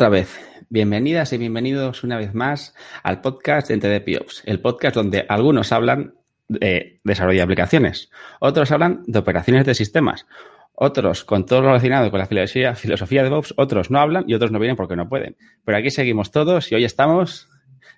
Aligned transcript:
Otra 0.00 0.08
vez. 0.08 0.40
Bienvenidas 0.70 1.30
y 1.34 1.36
bienvenidos 1.36 2.04
una 2.04 2.16
vez 2.16 2.32
más 2.32 2.74
al 3.02 3.20
podcast 3.20 3.68
de 3.68 3.76
NTDPOps, 3.76 4.44
el 4.46 4.58
podcast 4.58 4.96
donde 4.96 5.26
algunos 5.28 5.72
hablan 5.72 6.14
de 6.48 7.02
desarrollo 7.04 7.36
de 7.36 7.42
aplicaciones, 7.42 8.10
otros 8.40 8.72
hablan 8.72 9.02
de 9.06 9.18
operaciones 9.18 9.66
de 9.66 9.74
sistemas, 9.74 10.26
otros 10.72 11.22
con 11.26 11.44
todo 11.44 11.60
lo 11.60 11.66
relacionado 11.66 12.10
con 12.10 12.18
la 12.18 12.24
filosofía, 12.24 12.74
filosofía 12.74 13.22
de 13.22 13.28
DevOps, 13.28 13.52
otros 13.58 13.90
no 13.90 14.00
hablan 14.00 14.24
y 14.26 14.32
otros 14.32 14.50
no 14.50 14.58
vienen 14.58 14.74
porque 14.74 14.96
no 14.96 15.06
pueden. 15.06 15.36
Pero 15.66 15.76
aquí 15.76 15.90
seguimos 15.90 16.30
todos 16.30 16.72
y 16.72 16.76
hoy 16.76 16.84
estamos, 16.84 17.50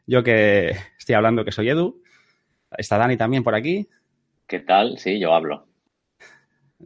yo 0.05 0.25
que 0.25 0.75
estoy 0.99 1.15
hablando 1.15 1.45
que 1.45 1.53
soy 1.53 1.69
Edu, 1.69 2.03
está 2.77 2.99
Dani 2.99 3.17
también 3.17 3.45
por 3.45 3.55
aquí. 3.55 3.89
¿Qué 4.49 4.59
tal? 4.59 4.99
Sí, 4.99 5.21
yo 5.21 5.33
hablo. 5.33 5.69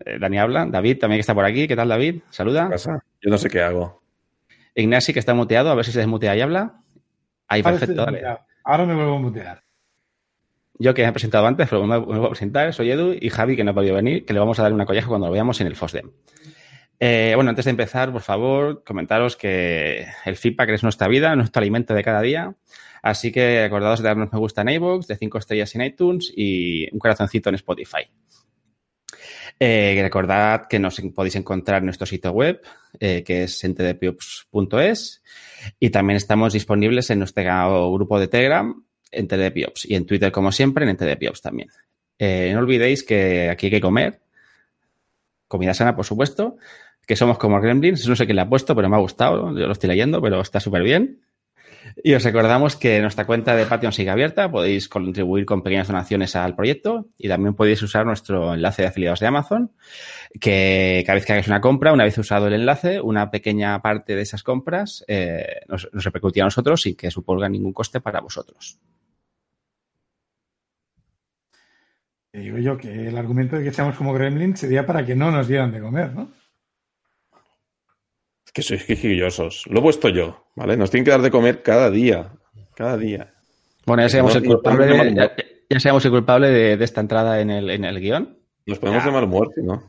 Eh, 0.04 0.18
Dani 0.18 0.38
habla, 0.38 0.66
David 0.66 0.98
también 0.98 1.16
que 1.16 1.22
está 1.22 1.34
por 1.34 1.46
aquí. 1.46 1.66
¿Qué 1.66 1.74
tal, 1.74 1.88
David? 1.88 2.20
Saluda. 2.28 2.64
¿Qué 2.64 2.72
pasa? 2.72 3.02
Yo 3.22 3.30
no 3.30 3.38
sé 3.38 3.48
qué 3.48 3.62
hago. 3.62 4.05
Ignasi, 4.76 5.12
que 5.12 5.18
está 5.18 5.34
muteado, 5.34 5.70
a 5.70 5.74
ver 5.74 5.84
si 5.84 5.92
se 5.92 5.98
desmutea 5.98 6.36
y 6.36 6.40
habla. 6.42 6.80
Ahí, 7.48 7.62
Ahora 7.64 7.78
perfecto, 7.78 8.04
dale. 8.04 8.22
Ahora 8.62 8.84
me 8.84 8.94
vuelvo 8.94 9.16
a 9.16 9.18
mutear. 9.18 9.62
Yo 10.78 10.92
que 10.92 11.02
me 11.02 11.08
he 11.08 11.12
presentado 11.12 11.46
antes, 11.46 11.66
pero 11.68 11.86
me 11.86 11.96
vuelvo 11.96 12.26
a 12.26 12.30
presentar, 12.30 12.72
soy 12.74 12.90
Edu 12.90 13.16
y 13.18 13.30
Javi, 13.30 13.56
que 13.56 13.64
no 13.64 13.70
ha 13.70 13.74
podido 13.74 13.94
venir, 13.94 14.26
que 14.26 14.34
le 14.34 14.38
vamos 14.38 14.58
a 14.58 14.62
dar 14.62 14.72
una 14.72 14.84
collaja 14.84 15.08
cuando 15.08 15.28
lo 15.28 15.32
veamos 15.32 15.60
en 15.60 15.66
el 15.66 15.76
FOSDEM. 15.76 16.10
Eh, 17.00 17.32
bueno, 17.34 17.50
antes 17.50 17.64
de 17.64 17.70
empezar, 17.70 18.12
por 18.12 18.22
favor, 18.22 18.82
comentaros 18.84 19.36
que 19.36 20.06
el 20.24 20.36
feedback 20.36 20.70
es 20.70 20.82
nuestra 20.82 21.08
vida, 21.08 21.34
nuestro 21.36 21.60
alimento 21.60 21.94
de 21.94 22.04
cada 22.04 22.20
día. 22.20 22.54
Así 23.02 23.32
que 23.32 23.62
acordaos 23.62 24.00
de 24.00 24.08
darnos 24.08 24.32
me 24.32 24.38
gusta 24.38 24.62
en 24.62 24.70
iVoox, 24.70 25.06
de 25.06 25.16
5 25.16 25.38
estrellas 25.38 25.74
en 25.74 25.82
iTunes 25.82 26.32
y 26.34 26.92
un 26.92 26.98
corazoncito 26.98 27.48
en 27.48 27.54
Spotify. 27.54 28.10
Eh, 29.58 29.98
recordad 30.02 30.66
que 30.68 30.78
nos 30.78 31.00
podéis 31.14 31.36
encontrar 31.36 31.78
en 31.78 31.86
nuestro 31.86 32.06
sitio 32.06 32.30
web, 32.32 32.60
eh, 33.00 33.22
que 33.24 33.44
es 33.44 33.64
entedepiops.es, 33.64 35.22
y 35.80 35.90
también 35.90 36.18
estamos 36.18 36.52
disponibles 36.52 37.08
en 37.10 37.20
nuestro 37.20 37.92
grupo 37.92 38.20
de 38.20 38.28
Telegram, 38.28 38.84
Entedepiops, 39.10 39.86
y 39.88 39.94
en 39.94 40.04
Twitter, 40.04 40.30
como 40.30 40.52
siempre, 40.52 40.84
en 40.84 40.90
Entedepiops 40.90 41.40
también. 41.40 41.70
Eh, 42.18 42.50
no 42.52 42.60
olvidéis 42.60 43.02
que 43.02 43.48
aquí 43.48 43.66
hay 43.66 43.72
que 43.72 43.80
comer, 43.80 44.20
comida 45.48 45.72
sana, 45.72 45.96
por 45.96 46.04
supuesto, 46.04 46.56
que 47.06 47.16
somos 47.16 47.38
como 47.38 47.60
Gremlins, 47.60 48.06
no 48.08 48.16
sé 48.16 48.26
quién 48.26 48.36
le 48.36 48.42
ha 48.42 48.48
puesto, 48.48 48.74
pero 48.74 48.88
me 48.88 48.96
ha 48.96 49.00
gustado, 49.00 49.56
yo 49.56 49.66
lo 49.66 49.72
estoy 49.72 49.88
leyendo, 49.88 50.20
pero 50.20 50.40
está 50.40 50.60
súper 50.60 50.82
bien. 50.82 51.20
Y 52.02 52.14
os 52.14 52.24
recordamos 52.24 52.76
que 52.76 53.00
nuestra 53.00 53.26
cuenta 53.26 53.54
de 53.54 53.66
Patreon 53.66 53.92
sigue 53.92 54.10
abierta, 54.10 54.50
podéis 54.50 54.88
contribuir 54.88 55.46
con 55.46 55.62
pequeñas 55.62 55.88
donaciones 55.88 56.36
al 56.36 56.54
proyecto 56.54 57.08
y 57.18 57.28
también 57.28 57.54
podéis 57.54 57.82
usar 57.82 58.06
nuestro 58.06 58.54
enlace 58.54 58.82
de 58.82 58.88
afiliados 58.88 59.20
de 59.20 59.26
Amazon, 59.26 59.72
que 60.40 61.02
cada 61.06 61.16
vez 61.16 61.26
que 61.26 61.32
hagáis 61.32 61.48
una 61.48 61.60
compra, 61.60 61.92
una 61.92 62.04
vez 62.04 62.18
usado 62.18 62.46
el 62.46 62.54
enlace, 62.54 63.00
una 63.00 63.30
pequeña 63.30 63.80
parte 63.82 64.14
de 64.14 64.22
esas 64.22 64.42
compras 64.42 65.04
eh, 65.08 65.60
nos, 65.68 65.88
nos 65.92 66.04
repercutirá 66.04 66.44
a 66.44 66.48
nosotros 66.48 66.82
sin 66.82 66.96
que 66.96 67.10
suponga 67.10 67.48
ningún 67.48 67.72
coste 67.72 68.00
para 68.00 68.20
vosotros. 68.20 68.78
Digo 72.32 72.58
yo 72.58 72.76
que 72.76 73.08
el 73.08 73.16
argumento 73.16 73.56
de 73.56 73.64
que 73.64 73.72
seamos 73.72 73.96
como 73.96 74.12
gremlins 74.12 74.60
sería 74.60 74.84
para 74.84 75.06
que 75.06 75.16
no 75.16 75.30
nos 75.30 75.48
dieran 75.48 75.72
de 75.72 75.80
comer, 75.80 76.14
¿no? 76.14 76.30
Que 78.56 78.62
sois 78.62 78.84
quijillosos. 78.86 79.64
Lo 79.68 79.80
he 79.80 79.82
puesto 79.82 80.08
yo, 80.08 80.46
¿vale? 80.54 80.78
Nos 80.78 80.90
tienen 80.90 81.04
que 81.04 81.10
dar 81.10 81.20
de 81.20 81.30
comer 81.30 81.62
cada 81.62 81.90
día. 81.90 82.32
Cada 82.74 82.96
día. 82.96 83.34
Bueno, 83.84 84.02
ya 84.02 84.08
sabemos 84.08 84.32
No, 84.34 84.40
el 84.40 84.46
culpable, 84.46 84.86
de, 84.86 85.14
ya, 85.14 85.32
ya 85.68 85.80
sabemos 85.80 86.04
el 86.06 86.10
culpable 86.10 86.48
de, 86.48 86.76
de 86.78 86.84
esta 86.86 87.02
entrada 87.02 87.42
en 87.42 87.50
el, 87.50 87.68
en 87.68 87.84
el 87.84 88.00
guion. 88.00 88.38
Nos 88.64 88.78
podemos 88.78 89.02
Ya. 89.02 89.10
llamar 89.10 89.26
muerte, 89.26 89.60
¿no? 89.62 89.82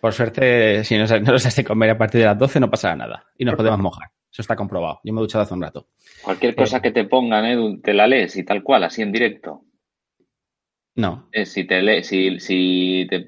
Por 0.00 0.14
suerte, 0.14 0.82
si 0.84 0.96
no, 0.96 1.04
no 1.06 1.20
nos 1.32 1.44
has 1.46 1.54
de 1.54 1.62
comer 1.64 1.90
a 1.90 1.98
partir 1.98 2.20
de 2.22 2.26
las 2.26 2.38
12 2.38 2.58
no 2.58 2.70
pasará 2.70 2.96
nada 2.96 3.26
y 3.36 3.44
nos 3.44 3.54
podemos 3.54 3.78
mojar. 3.80 4.08
Eso 4.32 4.40
está 4.40 4.56
comprobado. 4.56 5.00
Yo 5.04 5.12
me 5.12 5.20
he 5.20 5.22
duchado 5.24 5.44
hace 5.44 5.52
un 5.52 5.60
rato. 5.60 5.88
Cualquier 6.22 6.54
cosa 6.56 6.80
que 6.80 6.90
te 6.90 7.04
pongan, 7.04 7.44
Edu, 7.44 7.82
te 7.82 7.92
la 7.92 8.06
lees 8.06 8.34
y 8.38 8.44
tal 8.44 8.62
cual, 8.62 8.82
así 8.84 9.02
en 9.02 9.12
directo. 9.12 9.60
No, 10.94 11.28
Eh, 11.32 11.44
si 11.44 11.64
te 11.64 11.82
le- 11.82 12.02
si, 12.02 12.40
si, 12.40 13.06
te- 13.10 13.26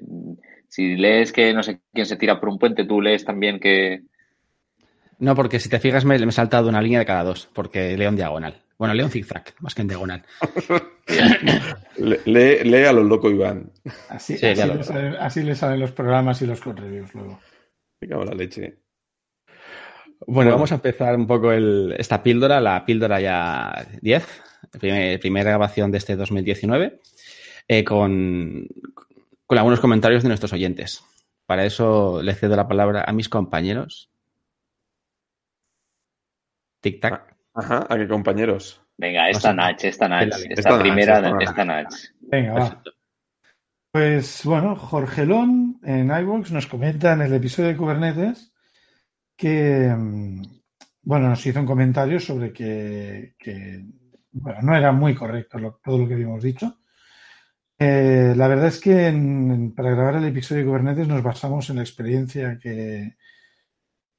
si 0.67 0.95
lees 0.95 1.31
que 1.31 1.53
no 1.53 1.61
sé 1.63 1.79
quién 1.93 2.05
se 2.07 2.15
tira 2.17 2.39
por 2.39 2.49
un 2.49 2.57
puente, 2.57 2.85
tú 2.85 3.01
lees 3.01 3.23
también 3.23 3.59
que. 3.59 4.01
No, 5.19 5.35
porque 5.35 5.59
si 5.59 5.69
te 5.69 5.79
fijas 5.79 6.05
me, 6.05 6.17
me 6.19 6.25
he 6.27 6.31
saltado 6.31 6.69
una 6.69 6.81
línea 6.81 6.99
de 6.99 7.05
cada 7.05 7.23
dos, 7.23 7.49
porque 7.53 7.97
leo 7.97 8.09
en 8.09 8.15
diagonal. 8.15 8.61
Bueno, 8.77 8.93
leo 8.93 9.05
en 9.05 9.11
zigzag, 9.11 9.43
más 9.61 9.73
que 9.73 9.81
en 9.83 9.87
diagonal. 9.87 10.23
Le- 11.97 12.19
lee, 12.25 12.63
lee 12.69 12.83
a 12.85 12.91
los 12.91 13.05
loco 13.05 13.29
Iván. 13.31 13.71
Así, 14.09 14.37
Sí, 14.37 14.47
así, 14.47 14.57
ya 14.57 14.65
lo 14.67 14.75
le 14.75 14.83
salen, 14.83 15.15
así 15.15 15.43
le 15.43 15.55
salen 15.55 15.79
los 15.79 15.91
programas 15.91 16.41
y 16.41 16.45
los 16.47 16.59
code 16.59 16.81
reviews 16.81 17.13
luego. 17.13 17.39
Me 18.01 18.07
cago 18.09 18.23
en 18.23 18.29
la 18.29 18.35
leche. 18.35 18.77
Bueno, 20.27 20.51
vamos 20.51 20.71
a 20.71 20.75
empezar 20.75 21.15
un 21.15 21.27
poco 21.27 21.51
el- 21.51 21.95
esta 21.97 22.21
píldora, 22.23 22.59
la 22.59 22.85
píldora 22.85 23.19
ya 23.21 23.87
10, 24.01 24.27
primer- 24.79 25.19
primera 25.19 25.49
grabación 25.51 25.91
de 25.91 25.97
este 25.99 26.15
2019, 26.15 26.99
eh, 27.67 27.83
con, 27.83 28.67
con 29.45 29.57
algunos 29.57 29.79
comentarios 29.79 30.23
de 30.23 30.29
nuestros 30.29 30.51
oyentes. 30.53 31.03
Para 31.45 31.65
eso 31.65 32.21
le 32.23 32.33
cedo 32.33 32.55
la 32.55 32.67
palabra 32.67 33.03
a 33.07 33.13
mis 33.13 33.29
compañeros. 33.29 34.09
Tic-tac. 36.85 37.35
Ajá, 37.55 37.85
a 37.89 37.97
qué 37.97 38.07
compañeros. 38.07 38.81
Venga, 38.97 39.29
esta. 39.29 39.53
Nach, 39.53 39.83
esta 39.83 40.07
Nach. 40.07 40.27
Esta 40.49 40.79
primera, 40.79 41.17
esta 41.17 41.31
Nach. 41.31 41.41
esta 41.41 41.65
Nach. 41.65 41.87
Venga, 42.21 42.53
va. 42.53 42.83
Pues 43.91 44.41
bueno, 44.43 44.75
Jorgelón 44.75 45.79
en 45.83 46.11
iVoox 46.11 46.51
nos 46.51 46.67
comenta 46.67 47.13
en 47.13 47.21
el 47.21 47.33
episodio 47.33 47.69
de 47.69 47.77
Kubernetes 47.77 48.53
que, 49.37 49.87
mm, 49.97 50.41
bueno, 51.03 51.29
nos 51.29 51.45
hizo 51.45 51.59
un 51.59 51.65
comentario 51.65 52.19
sobre 52.19 52.51
que, 52.51 53.35
que, 53.39 53.83
bueno, 54.31 54.59
no 54.61 54.75
era 54.75 54.91
muy 54.91 55.15
correcto 55.15 55.57
lo- 55.59 55.79
todo 55.83 55.97
lo 55.99 56.07
que 56.07 56.13
habíamos 56.15 56.43
dicho. 56.43 56.79
Eh, 57.79 58.33
la 58.35 58.47
verdad 58.47 58.67
es 58.67 58.79
que 58.79 59.07
en- 59.07 59.73
para 59.73 59.91
grabar 59.91 60.15
el 60.17 60.25
episodio 60.25 60.61
de 60.61 60.67
Kubernetes 60.67 61.07
nos 61.07 61.23
basamos 61.23 61.69
en 61.69 61.77
la 61.77 61.81
experiencia 61.81 62.57
que, 62.61 63.15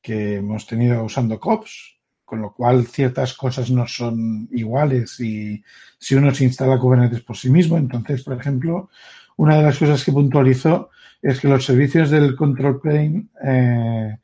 que 0.03 0.37
hemos 0.37 0.67
tenido 0.67 1.05
usando 1.05 1.39
COPS, 1.41 1.96
con 2.27 2.43
lo 2.43 2.53
cual 2.53 2.87
ciertas 2.87 3.35
cosas 3.35 3.71
no 3.71 3.87
son 3.87 4.49
iguales 4.53 5.19
y 5.21 5.63
si 5.99 6.17
uno 6.17 6.35
se 6.35 6.45
instala 6.45 6.79
Kubernetes 6.79 7.23
por 7.23 7.37
sí 7.37 7.49
mismo. 7.49 7.79
Entonces, 7.79 8.25
por 8.25 8.39
ejemplo, 8.39 8.91
una 9.37 9.57
de 9.57 9.63
las 9.63 9.79
cosas 9.79 10.05
que 10.05 10.13
puntualizó 10.13 10.91
es 11.23 11.41
que 11.41 11.49
los 11.49 11.65
servicios 11.65 12.11
del 12.11 12.35
control 12.35 12.81
plane, 12.81 13.29
eh, 13.45 14.19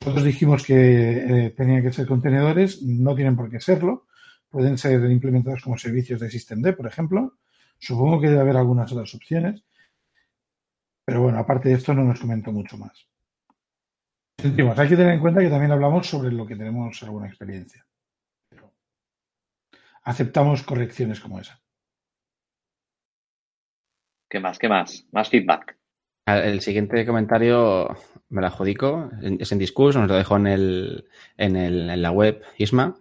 nosotros 0.00 0.24
dijimos 0.24 0.62
que 0.62 0.76
eh, 1.46 1.50
tenían 1.56 1.82
que 1.82 1.92
ser 1.92 2.06
contenedores, 2.06 2.82
no 2.82 3.14
tienen 3.14 3.34
por 3.34 3.50
qué 3.50 3.60
serlo, 3.60 4.06
pueden 4.50 4.76
ser 4.76 5.10
implementados 5.10 5.62
como 5.62 5.78
servicios 5.78 6.20
de 6.20 6.30
Systemd, 6.30 6.76
por 6.76 6.86
ejemplo. 6.86 7.38
Supongo 7.78 8.20
que 8.20 8.28
debe 8.28 8.42
haber 8.42 8.56
algunas 8.58 8.92
otras 8.92 9.14
opciones, 9.14 9.64
pero 11.04 11.22
bueno, 11.22 11.38
aparte 11.38 11.70
de 11.70 11.76
esto 11.76 11.94
no 11.94 12.04
nos 12.04 12.20
comentó 12.20 12.52
mucho 12.52 12.76
más. 12.76 13.11
Sentimos, 14.42 14.76
hay 14.78 14.88
que 14.88 14.96
tener 14.96 15.14
en 15.14 15.20
cuenta 15.20 15.40
que 15.40 15.48
también 15.48 15.70
hablamos 15.72 16.06
sobre 16.06 16.32
lo 16.32 16.44
que 16.46 16.56
tenemos 16.56 17.00
alguna 17.02 17.28
experiencia. 17.28 17.86
Pero 18.48 18.72
aceptamos 20.02 20.62
correcciones 20.64 21.20
como 21.20 21.38
esa. 21.38 21.60
¿Qué 24.28 24.40
más? 24.40 24.58
¿Qué 24.58 24.68
más? 24.68 25.06
Más 25.12 25.28
feedback. 25.28 25.76
El 26.26 26.60
siguiente 26.60 27.04
comentario 27.06 27.96
me 28.30 28.40
lo 28.40 28.46
adjudico, 28.46 29.10
es 29.38 29.52
en 29.52 29.58
discurso, 29.58 29.98
nos 30.00 30.08
lo 30.08 30.14
dejó 30.16 30.36
en, 30.36 30.46
el, 30.46 31.08
en, 31.36 31.56
el, 31.56 31.90
en 31.90 32.02
la 32.02 32.10
web 32.10 32.42
Isma. 32.58 32.96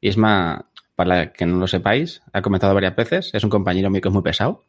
Isma, 0.00 0.66
para 0.96 1.32
que 1.32 1.46
no 1.46 1.58
lo 1.58 1.66
sepáis, 1.66 2.22
ha 2.32 2.42
comentado 2.42 2.74
varias 2.74 2.96
veces, 2.96 3.30
es 3.34 3.44
un 3.44 3.50
compañero 3.50 3.90
mío 3.90 4.00
que 4.00 4.08
es 4.08 4.14
muy 4.14 4.22
pesado, 4.22 4.64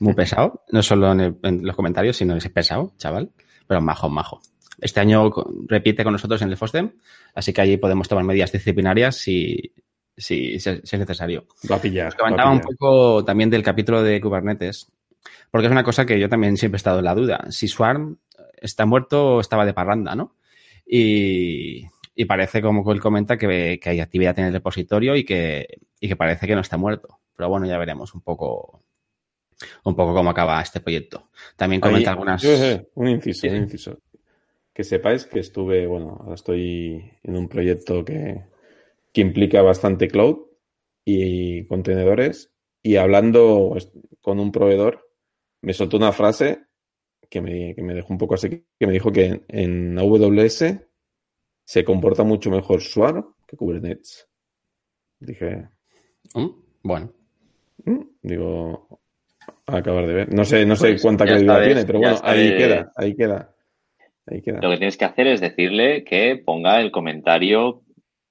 muy 0.00 0.14
pesado, 0.14 0.64
no 0.70 0.82
solo 0.82 1.12
en, 1.12 1.20
el- 1.20 1.38
en 1.42 1.66
los 1.66 1.76
comentarios, 1.76 2.16
sino 2.16 2.34
que 2.34 2.38
es 2.38 2.48
pesado, 2.48 2.92
chaval, 2.96 3.30
pero 3.66 3.80
majo, 3.80 4.08
majo. 4.08 4.40
Este 4.80 5.00
año 5.00 5.30
repite 5.66 6.02
con 6.04 6.12
nosotros 6.12 6.40
en 6.42 6.48
el 6.50 6.56
FOSDEM, 6.56 6.92
así 7.34 7.52
que 7.52 7.60
allí 7.60 7.76
podemos 7.76 8.08
tomar 8.08 8.24
medidas 8.24 8.52
disciplinarias 8.52 9.16
si, 9.16 9.72
si, 10.16 10.58
si 10.58 10.70
es 10.70 10.98
necesario. 10.98 11.46
Va 11.70 11.76
a 11.76 11.80
pillar. 11.80 12.08
Os 12.08 12.14
comentaba 12.14 12.50
un 12.52 12.60
poco 12.60 13.24
también 13.24 13.50
del 13.50 13.62
capítulo 13.62 14.02
de 14.02 14.20
Kubernetes, 14.20 14.90
porque 15.50 15.66
es 15.66 15.72
una 15.72 15.84
cosa 15.84 16.06
que 16.06 16.18
yo 16.18 16.28
también 16.28 16.56
siempre 16.56 16.76
he 16.76 16.78
estado 16.78 16.98
en 17.00 17.04
la 17.04 17.14
duda. 17.14 17.44
Si 17.50 17.68
Swarm 17.68 18.16
está 18.56 18.86
muerto 18.86 19.36
o 19.36 19.40
estaba 19.40 19.66
de 19.66 19.74
parranda, 19.74 20.14
¿no? 20.14 20.36
Y, 20.86 21.84
y 22.14 22.24
parece 22.24 22.60
como 22.62 22.84
que 22.84 22.92
él 22.92 23.00
comenta 23.00 23.36
que, 23.36 23.78
que 23.80 23.90
hay 23.90 24.00
actividad 24.00 24.38
en 24.38 24.46
el 24.46 24.52
repositorio 24.52 25.16
y 25.16 25.24
que, 25.24 25.66
y 26.00 26.08
que 26.08 26.16
parece 26.16 26.46
que 26.46 26.54
no 26.54 26.60
está 26.62 26.76
muerto. 26.76 27.18
Pero 27.36 27.48
bueno, 27.48 27.66
ya 27.66 27.78
veremos 27.78 28.14
un 28.14 28.20
poco 28.22 28.80
un 29.84 29.94
poco 29.94 30.12
cómo 30.14 30.30
acaba 30.30 30.60
este 30.60 30.80
proyecto. 30.80 31.28
También 31.56 31.80
comenta 31.80 32.10
Ahí- 32.10 32.12
algunas... 32.14 32.42
Eh, 32.44 32.88
un 32.94 33.08
inciso, 33.08 33.42
Sí. 33.42 33.48
un 33.48 33.56
inciso. 33.56 33.98
Que 34.74 34.84
sepáis 34.84 35.26
que 35.26 35.40
estuve, 35.40 35.86
bueno, 35.86 36.16
ahora 36.20 36.34
estoy 36.34 37.10
en 37.22 37.36
un 37.36 37.48
proyecto 37.48 38.04
que, 38.04 38.44
que 39.12 39.20
implica 39.20 39.62
bastante 39.62 40.08
cloud 40.08 40.38
y 41.04 41.64
contenedores 41.66 42.52
y 42.82 42.96
hablando 42.96 43.76
con 44.20 44.40
un 44.40 44.52
proveedor 44.52 45.10
me 45.62 45.74
soltó 45.74 45.96
una 45.98 46.12
frase 46.12 46.64
que 47.30 47.40
me, 47.40 47.74
que 47.74 47.82
me 47.82 47.94
dejó 47.94 48.12
un 48.12 48.18
poco 48.18 48.34
así, 48.34 48.48
que 48.78 48.86
me 48.86 48.92
dijo 48.92 49.12
que 49.12 49.26
en, 49.26 49.44
en 49.48 49.98
AWS 49.98 50.88
se 51.64 51.84
comporta 51.84 52.24
mucho 52.24 52.50
mejor 52.50 52.82
Swarm 52.82 53.34
que 53.46 53.56
Kubernetes. 53.56 54.28
Dije, 55.20 55.68
Mm, 56.34 56.48
Bueno, 56.82 57.12
"Mm", 57.84 58.00
digo, 58.22 59.00
a 59.66 59.76
acabar 59.78 60.06
de 60.06 60.14
ver. 60.14 60.34
No 60.34 60.44
sé, 60.44 60.64
no 60.66 60.76
sé 60.76 60.90
Pues 60.90 61.02
cuánta 61.02 61.24
credibilidad 61.26 61.54
sabes, 61.54 61.68
tiene, 61.68 61.84
pero 61.86 61.98
bueno, 62.00 62.20
ahí 62.22 62.56
queda, 62.56 62.92
ahí 62.96 63.14
queda. 63.14 63.54
Ahí 64.26 64.42
queda. 64.42 64.60
Lo 64.60 64.70
que 64.70 64.76
tienes 64.76 64.96
que 64.96 65.04
hacer 65.04 65.26
es 65.26 65.40
decirle 65.40 66.04
que 66.04 66.40
ponga 66.44 66.80
el 66.80 66.90
comentario 66.90 67.82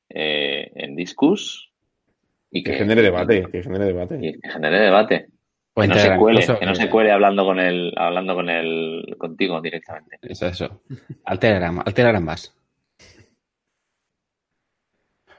eh, 0.09 0.71
en 0.75 0.95
Discus 0.95 1.71
y 2.49 2.63
Que 2.63 2.73
genere 2.73 3.01
debate, 3.01 3.45
que 3.51 3.63
genere 3.63 3.85
debate. 3.85 4.19
y 4.21 4.39
que 4.39 4.49
genere 4.49 4.79
debate. 4.79 5.27
Que 5.73 5.87
no 5.87 5.95
se 5.95 6.17
cuele, 6.17 6.45
que 6.59 6.65
no 6.65 6.75
se 6.75 6.89
cuele 6.89 7.11
hablando 7.11 7.45
con 7.45 7.57
el, 7.59 7.93
hablando 7.95 8.35
con 8.35 8.49
el, 8.49 9.15
contigo 9.17 9.61
directamente. 9.61 10.17
Eso, 10.21 10.47
eso. 10.47 10.81
Al 11.23 11.39
Telegram, 11.39 11.81
al 11.85 11.93
Telegram 11.93 12.23
más. 12.23 12.53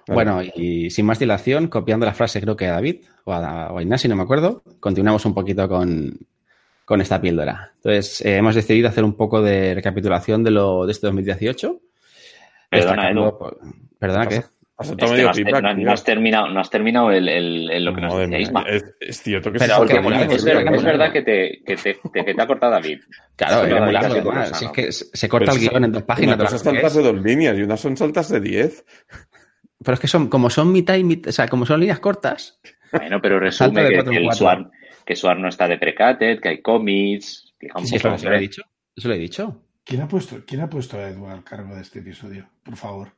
Vale. 0.09 0.15
Bueno, 0.15 0.43
y 0.43 0.91
sin 0.91 1.05
más 1.05 1.19
dilación, 1.19 1.69
copiando 1.69 2.07
la 2.07 2.15
frase 2.15 2.41
creo 2.41 2.57
que 2.57 2.67
a 2.67 2.73
David 2.73 3.05
o 3.25 3.33
a, 3.33 3.73
o 3.73 3.79
a 3.79 3.85
no 3.85 4.17
me 4.17 4.23
acuerdo, 4.23 4.63
continuamos 4.81 5.27
un 5.27 5.35
poquito 5.35 5.69
con, 5.69 6.19
con 6.93 7.01
esta 7.01 7.21
píldora. 7.23 7.73
Entonces, 7.77 8.21
eh, 8.21 8.37
hemos 8.37 8.55
decidido 8.55 8.87
hacer 8.87 9.03
un 9.03 9.15
poco 9.15 9.41
de 9.41 9.75
recapitulación 9.75 10.45
de 10.45 10.51
lo 10.51 10.85
de 10.85 10.93
este 10.93 11.07
2018. 11.07 11.81
Perdona, 12.69 13.11
Edu. 13.11 13.33
Perdona, 13.99 14.27
¿qué? 14.27 14.43
Has 14.77 14.91
Es 14.91 14.97
que 14.97 15.23
no, 15.23 15.29
has, 15.31 15.37
feedback, 15.37 15.63
no 15.63 15.75
no 15.75 15.93
has 15.93 16.05
terminado, 16.05 16.49
no 16.49 16.61
has 16.61 16.69
terminado 16.69 17.11
el, 17.13 17.29
el- 17.29 17.71
el- 17.71 17.85
lo 17.85 17.95
que 17.95 18.01
nos 18.03 18.15
decía 18.19 18.39
Isma. 18.41 18.63
Es, 18.69 18.85
es 19.01 19.23
cierto 19.23 19.51
que 19.53 19.59
Pero 19.59 19.65
se 19.65 19.71
que 19.73 19.77
solta 19.79 19.95
le 19.95 20.01
mola, 20.03 20.17
mucho, 20.19 20.31
Es, 20.33 20.37
es 20.37 20.45
verdad, 20.45 20.75
es 20.75 20.83
verdad 20.85 21.13
que 21.13 21.23
te, 21.23 21.63
que, 21.65 21.77
te, 21.77 21.95
te- 22.13 22.25
que 22.25 22.35
te 22.35 22.43
ha 22.43 22.47
cortado 22.47 22.73
David. 22.73 23.01
Claro, 23.37 23.67
lo 23.69 23.85
muy 23.85 23.93
largo, 23.93 24.23
por 24.23 24.39
eso, 24.39 24.55
Si 24.55 24.65
es 24.67 24.71
que 24.73 24.93
se 24.93 25.29
corta 25.31 25.53
Pero 25.53 25.63
el 25.65 25.69
guion 25.71 25.85
en 25.85 25.93
dos 25.93 26.03
páginas. 26.03 26.35
Una 26.37 26.45
cosa 26.45 26.57
es 26.57 26.63
que 26.63 26.69
saltas 26.71 26.93
es. 26.93 26.97
de 26.99 27.13
dos 27.13 27.23
líneas 27.23 27.57
y 27.59 27.63
unas 27.63 27.81
son 27.81 27.97
saltas 27.97 28.29
de 28.29 28.41
diez. 28.41 28.85
Pero 29.83 29.95
es 29.95 30.01
que 30.01 30.09
son, 30.09 30.29
como 30.29 30.51
son 30.51 30.71
mitad 30.73 30.97
y 30.97 31.05
mitad, 31.05 31.31
o 31.31 31.33
sea, 31.33 31.49
como 31.49 31.65
son 31.65 31.81
líneas 31.81 32.01
cortas, 32.01 32.61
Bueno, 32.93 33.21
pero 33.23 33.39
resume 33.41 33.83
que, 33.89 34.05
que 34.05 34.17
el 34.17 34.25
cuatro. 34.25 34.71
Que 35.13 35.17
Swarm 35.17 35.43
no 35.43 35.49
está 35.49 35.69
deprecated, 35.69 36.41
que 36.41 36.49
hay 36.49 36.57
sí, 36.57 36.63
poco, 36.63 36.87
eso, 37.83 38.15
eso 38.15 38.29
lo 38.31 38.37
he 38.37 38.41
dicho. 38.41 38.63
Eso 38.97 39.09
lo 39.09 39.15
he 39.15 39.19
dicho. 39.19 39.63
¿Quién 39.85 40.01
ha 40.01 40.09
puesto, 40.09 40.43
quién 40.47 40.63
ha 40.63 40.71
puesto 40.71 40.97
a 40.97 41.09
Edward 41.09 41.33
al 41.33 41.45
cargo 41.45 41.75
de 41.75 41.83
este 41.83 41.99
episodio? 41.99 42.49
Por 42.63 42.77
favor. 42.77 43.13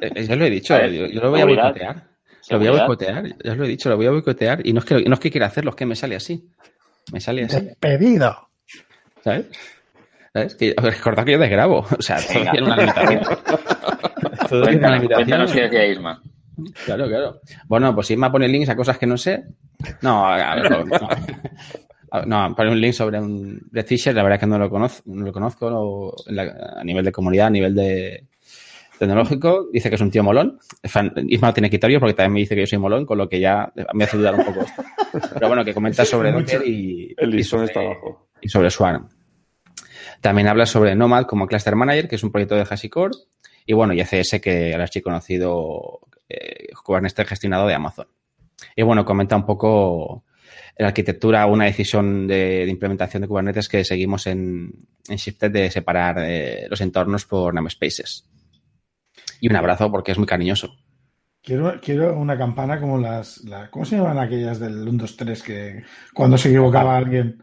Eh, 0.00 0.10
eh, 0.14 0.26
Ya 0.26 0.36
lo 0.36 0.46
he 0.46 0.50
dicho, 0.50 0.74
ver, 0.74 0.90
yo, 0.90 1.06
yo 1.06 1.20
lo 1.20 1.30
voy 1.30 1.40
a 1.42 1.44
boicotear. 1.44 2.08
Lo 2.48 2.58
voy 2.58 2.68
a 2.68 2.70
boicotear, 2.70 3.24
ya 3.44 3.52
os 3.52 3.58
lo 3.58 3.64
he 3.64 3.68
dicho, 3.68 3.90
lo 3.90 3.96
voy 3.96 4.06
a 4.06 4.10
boicotear. 4.12 4.66
Y 4.66 4.72
no 4.72 4.78
es 4.80 4.86
que, 4.86 5.04
no 5.04 5.14
es 5.14 5.20
que 5.20 5.30
quiera 5.30 5.46
hacerlo, 5.46 5.70
es 5.70 5.76
que 5.76 5.86
me 5.86 5.94
sale 5.94 6.16
así. 6.16 6.48
Me 7.12 7.20
sale 7.20 7.44
así, 7.44 7.60
Despedido. 7.60 8.48
¿sabes? 9.22 9.46
¿Sabes? 10.32 10.54
Que, 10.54 10.74
recordad 10.76 11.24
que 11.24 11.32
yo 11.32 11.38
desgrabo. 11.38 11.86
O 11.98 12.02
sea, 12.02 12.16
todo 12.16 12.50
tiene 12.50 12.66
una 12.66 12.76
limitación. 12.76 13.20
todo 14.48 14.62
tiene 14.62 14.78
una 14.78 14.98
Cuéntanos, 14.98 15.06
cuéntanos 15.14 15.52
qué 15.52 15.60
decía 15.62 15.86
Isma. 15.86 16.22
Claro, 16.84 17.06
claro. 17.08 17.40
Bueno, 17.66 17.94
pues 17.94 18.06
si 18.08 18.16
me 18.16 18.30
pone 18.30 18.46
links 18.48 18.68
a 18.68 18.76
cosas 18.76 18.98
que 18.98 19.06
no 19.06 19.16
sé. 19.16 19.44
No, 20.02 20.26
a 20.26 20.54
ver, 20.56 20.70
no. 20.70 20.84
no. 20.84 21.08
No, 22.26 22.54
pone 22.54 22.70
un 22.70 22.80
link 22.80 22.92
sobre 22.92 23.18
un 23.18 23.58
Red 23.72 23.86
Fisher, 23.86 24.14
la 24.14 24.22
verdad 24.22 24.36
es 24.36 24.40
que 24.40 24.46
no 24.46 24.58
lo 24.58 24.68
conozco, 24.68 25.02
no 25.06 25.24
lo 25.24 25.32
conozco 25.32 25.70
no, 25.70 26.12
en 26.26 26.36
la- 26.36 26.74
a 26.76 26.84
nivel 26.84 27.04
de 27.06 27.10
comunidad, 27.12 27.46
a 27.46 27.50
nivel 27.50 27.74
de 27.74 28.26
tecnológico. 28.98 29.68
Dice 29.72 29.88
que 29.88 29.94
es 29.94 30.00
un 30.02 30.10
tío 30.10 30.22
molón. 30.22 30.58
Fan- 30.84 31.14
Isma 31.28 31.54
tiene 31.54 31.70
quitado 31.70 31.98
porque 31.98 32.12
también 32.12 32.34
me 32.34 32.40
dice 32.40 32.54
que 32.54 32.60
yo 32.60 32.66
soy 32.66 32.78
molón, 32.78 33.06
con 33.06 33.16
lo 33.16 33.28
que 33.30 33.40
ya 33.40 33.72
me 33.94 34.04
hace 34.04 34.18
dudar 34.18 34.34
un 34.34 34.44
poco 34.44 34.60
esto. 34.60 34.82
Pero 35.32 35.48
bueno, 35.48 35.64
que 35.64 35.72
comenta 35.72 36.04
sobre. 36.04 36.32
Docker 36.32 36.62
y, 36.68 37.14
El 37.16 37.30
y 37.30 37.36
listón 37.38 37.60
sobre- 37.60 37.66
está 37.68 37.80
abajo. 37.80 38.28
y 38.42 38.48
sobre 38.50 38.68
Swarm. 38.70 39.08
También 40.20 40.48
habla 40.48 40.66
sobre 40.66 40.94
Nomad 40.94 41.24
como 41.24 41.46
Cluster 41.46 41.74
Manager, 41.74 42.08
que 42.08 42.16
es 42.16 42.22
un 42.22 42.30
proyecto 42.30 42.54
de 42.56 42.62
HashiCorp, 42.68 43.14
y 43.66 43.72
bueno, 43.72 43.92
y 43.92 44.00
ECS, 44.00 44.40
que 44.40 44.72
ahora 44.72 44.84
es 44.84 45.02
conocido 45.02 46.00
eh, 46.28 46.68
Kubernetes 46.84 47.28
gestionado 47.28 47.66
de 47.66 47.74
Amazon. 47.74 48.06
Y 48.76 48.82
bueno, 48.82 49.04
comenta 49.04 49.36
un 49.36 49.46
poco 49.46 50.24
la 50.78 50.88
arquitectura, 50.88 51.46
una 51.46 51.66
decisión 51.66 52.26
de, 52.26 52.66
implementación 52.68 53.22
de 53.22 53.28
Kubernetes 53.28 53.68
que 53.68 53.84
seguimos 53.84 54.26
en, 54.26 54.72
en 55.08 55.16
Shifted 55.16 55.50
de 55.50 55.70
separar 55.70 56.16
eh, 56.20 56.66
los 56.68 56.80
entornos 56.80 57.24
por 57.26 57.54
namespaces. 57.54 58.28
Y 59.40 59.48
un 59.48 59.56
abrazo 59.56 59.90
porque 59.90 60.12
es 60.12 60.18
muy 60.18 60.26
cariñoso. 60.26 60.74
Quiero, 61.42 61.80
quiero 61.80 62.16
una 62.16 62.38
campana 62.38 62.80
como 62.80 62.98
las, 62.98 63.42
la- 63.44 63.68
¿Cómo 63.70 63.84
se 63.84 63.96
llaman 63.96 64.18
aquellas 64.18 64.60
del 64.60 64.86
1, 64.88 64.92
2, 64.92 65.16
3 65.16 65.42
que 65.42 65.82
cuando 66.14 66.38
se 66.38 66.48
equivocaba 66.48 66.96
alguien 66.96 67.42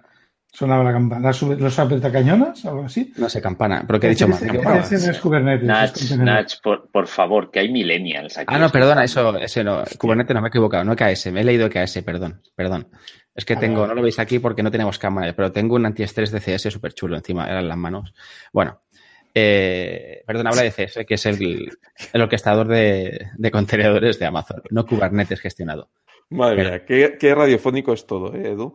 sonaba 0.52 0.84
la 0.84 0.92
campana? 0.92 1.28
¿Las 1.28 1.42
sube- 1.42 1.58
¿Los 1.58 1.78
apretacañonas? 1.80 2.66
¿Algo 2.66 2.84
así? 2.86 3.14
No 3.18 3.30
sé, 3.30 3.42
campana, 3.42 3.84
pero 3.88 4.00
que 4.00 4.08
he 4.08 4.10
dicho 4.12 4.28
no 4.28 4.36
es 4.36 5.20
Kubernetes. 5.20 6.02
es 6.12 6.18
Nach, 6.18 6.52
por, 6.62 6.90
por 6.92 7.08
favor, 7.08 7.52
que 7.52 7.60
hay 7.60 7.72
millennials 7.72 8.38
aquí. 8.38 8.54
Ah, 8.54 8.60
no, 8.60 8.70
perdona, 8.70 9.04
eso, 9.04 9.38
ese 9.38 9.64
no. 9.64 9.84
Kubernetes 9.98 10.34
no 10.34 10.42
me 10.42 10.48
he 10.48 10.50
equivocado, 10.50 10.84
no 10.84 10.96
KS, 10.96 11.32
me 11.32 11.42
he 11.42 11.44
leído 11.44 11.70
KS, 11.70 12.02
perdón, 12.04 12.42
perdón. 12.56 12.88
Es 13.36 13.46
que 13.46 13.54
Ah, 13.54 13.60
tengo, 13.60 13.88
no 13.88 13.94
lo 13.94 14.02
veis 14.02 14.20
aquí 14.20 14.40
porque 14.40 14.64
no 14.64 14.72
tenemos 14.72 14.98
cámara, 15.00 15.32
pero 15.34 15.52
tengo 15.52 15.76
un 15.76 15.86
antiestrés 15.86 16.32
de 16.32 16.40
CS 16.42 16.70
súper 16.72 16.94
chulo 16.94 17.16
encima, 17.16 17.48
eran 17.48 17.68
las 17.68 17.78
manos. 17.78 18.14
Bueno, 18.52 18.80
eh, 19.34 20.24
perdón, 20.26 20.48
habla 20.48 20.64
de 20.64 20.72
CS, 20.72 21.06
que 21.06 21.14
es 21.14 21.26
el, 21.26 21.70
el 22.14 22.22
orquestador 22.22 22.68
de, 22.68 23.28
de 23.38 23.52
contenedores 23.52 24.20
de 24.20 24.26
Amazon, 24.26 24.62
no 24.72 24.86
Kubernetes 24.86 25.40
gestionado. 25.40 25.90
Madre 26.32 26.56
Pero- 26.58 26.70
mía, 26.72 26.86
qué, 26.86 27.18
qué 27.20 27.34
radiofónico 27.36 27.94
es 27.94 28.06
todo, 28.06 28.34
¿eh, 28.36 28.50
Edu? 28.52 28.74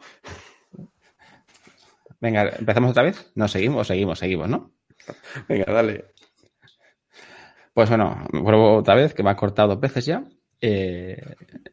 Venga, 2.24 2.54
¿empezamos 2.58 2.92
otra 2.92 3.02
vez? 3.02 3.32
No, 3.34 3.46
seguimos, 3.48 3.86
seguimos, 3.86 4.18
seguimos, 4.18 4.48
¿no? 4.48 4.72
Venga, 5.46 5.70
dale. 5.70 6.06
Pues 7.74 7.90
bueno, 7.90 8.26
vuelvo 8.32 8.76
otra 8.76 8.94
vez, 8.94 9.12
que 9.12 9.22
me 9.22 9.28
ha 9.28 9.36
cortado 9.36 9.68
dos 9.68 9.80
veces 9.80 10.06
ya. 10.06 10.24
Eh, 10.58 11.20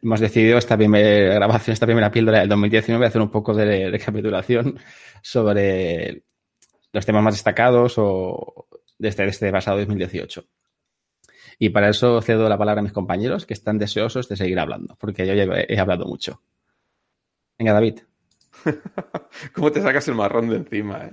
hemos 0.02 0.20
decidido 0.20 0.58
esta 0.58 0.76
primera 0.76 1.36
grabación, 1.36 1.72
esta 1.72 1.86
primera 1.86 2.10
píldora 2.10 2.40
del 2.40 2.50
2019, 2.50 3.06
hacer 3.06 3.22
un 3.22 3.30
poco 3.30 3.54
de 3.54 3.88
recapitulación 3.88 4.78
sobre 5.22 6.22
los 6.92 7.06
temas 7.06 7.22
más 7.22 7.32
destacados 7.32 7.94
o 7.96 8.66
de 8.98 9.08
este, 9.08 9.22
de 9.22 9.30
este 9.30 9.50
pasado 9.50 9.78
2018. 9.78 10.44
Y 11.60 11.70
para 11.70 11.88
eso 11.88 12.20
cedo 12.20 12.46
la 12.50 12.58
palabra 12.58 12.80
a 12.80 12.82
mis 12.82 12.92
compañeros 12.92 13.46
que 13.46 13.54
están 13.54 13.78
deseosos 13.78 14.28
de 14.28 14.36
seguir 14.36 14.58
hablando, 14.60 14.98
porque 15.00 15.26
yo 15.26 15.32
ya 15.32 15.44
he, 15.44 15.66
he 15.72 15.78
hablado 15.78 16.04
mucho. 16.04 16.42
Venga, 17.58 17.72
David. 17.72 18.00
¿Cómo 19.54 19.72
te 19.72 19.80
sacas 19.80 20.06
el 20.08 20.14
marrón 20.14 20.48
de 20.48 20.56
encima, 20.56 21.04
eh? 21.04 21.12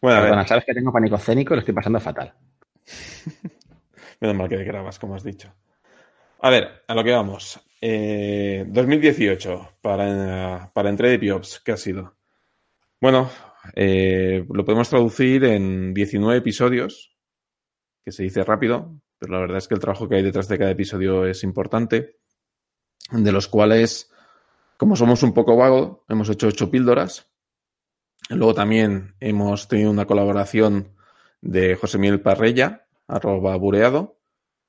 Bueno, 0.00 0.18
a 0.18 0.20
ver, 0.20 0.30
Perdona, 0.30 0.48
sabes 0.48 0.64
que 0.64 0.74
tengo 0.74 0.92
pánico 0.92 1.16
escénico 1.16 1.54
y 1.54 1.56
lo 1.56 1.60
estoy 1.60 1.74
pasando 1.74 2.00
fatal. 2.00 2.34
menos 4.20 4.36
mal 4.36 4.48
que 4.48 4.64
grabas, 4.64 4.98
como 4.98 5.14
has 5.14 5.24
dicho. 5.24 5.52
A 6.40 6.50
ver, 6.50 6.82
a 6.86 6.94
lo 6.94 7.04
que 7.04 7.12
vamos. 7.12 7.60
Eh, 7.80 8.64
2018 8.68 9.78
para, 9.80 10.70
para 10.72 10.88
Entre 10.88 11.18
Piops, 11.18 11.60
¿qué 11.64 11.72
ha 11.72 11.76
sido? 11.76 12.16
Bueno, 13.00 13.28
eh, 13.74 14.44
lo 14.48 14.64
podemos 14.64 14.88
traducir 14.88 15.44
en 15.44 15.92
19 15.92 16.38
episodios, 16.38 17.16
que 18.04 18.12
se 18.12 18.22
dice 18.22 18.44
rápido, 18.44 19.00
pero 19.18 19.32
la 19.32 19.40
verdad 19.40 19.58
es 19.58 19.66
que 19.66 19.74
el 19.74 19.80
trabajo 19.80 20.08
que 20.08 20.16
hay 20.16 20.22
detrás 20.22 20.46
de 20.46 20.58
cada 20.58 20.70
episodio 20.70 21.26
es 21.26 21.42
importante, 21.42 22.18
de 23.10 23.32
los 23.32 23.48
cuales, 23.48 24.11
como 24.82 24.96
somos 24.96 25.22
un 25.22 25.32
poco 25.32 25.56
vago, 25.56 26.04
hemos 26.08 26.28
hecho 26.28 26.48
ocho 26.48 26.68
píldoras. 26.68 27.30
Luego 28.30 28.52
también 28.52 29.14
hemos 29.20 29.68
tenido 29.68 29.92
una 29.92 30.06
colaboración 30.06 30.96
de 31.40 31.76
José 31.76 31.98
Miguel 31.98 32.20
Parrella, 32.20 32.88
arroba 33.06 33.54
bureado, 33.54 34.18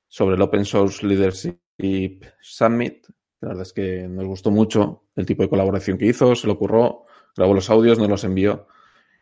sobre 0.06 0.36
el 0.36 0.42
Open 0.42 0.66
Source 0.66 1.04
Leadership 1.04 2.22
Summit. 2.40 3.08
La 3.40 3.48
verdad 3.48 3.62
es 3.62 3.72
que 3.72 4.06
nos 4.06 4.24
gustó 4.24 4.52
mucho 4.52 5.08
el 5.16 5.26
tipo 5.26 5.42
de 5.42 5.48
colaboración 5.48 5.98
que 5.98 6.06
hizo, 6.06 6.36
se 6.36 6.46
lo 6.46 6.52
ocurrió, 6.52 7.06
grabó 7.36 7.52
los 7.52 7.68
audios, 7.68 7.98
nos 7.98 8.08
los 8.08 8.22
envió 8.22 8.68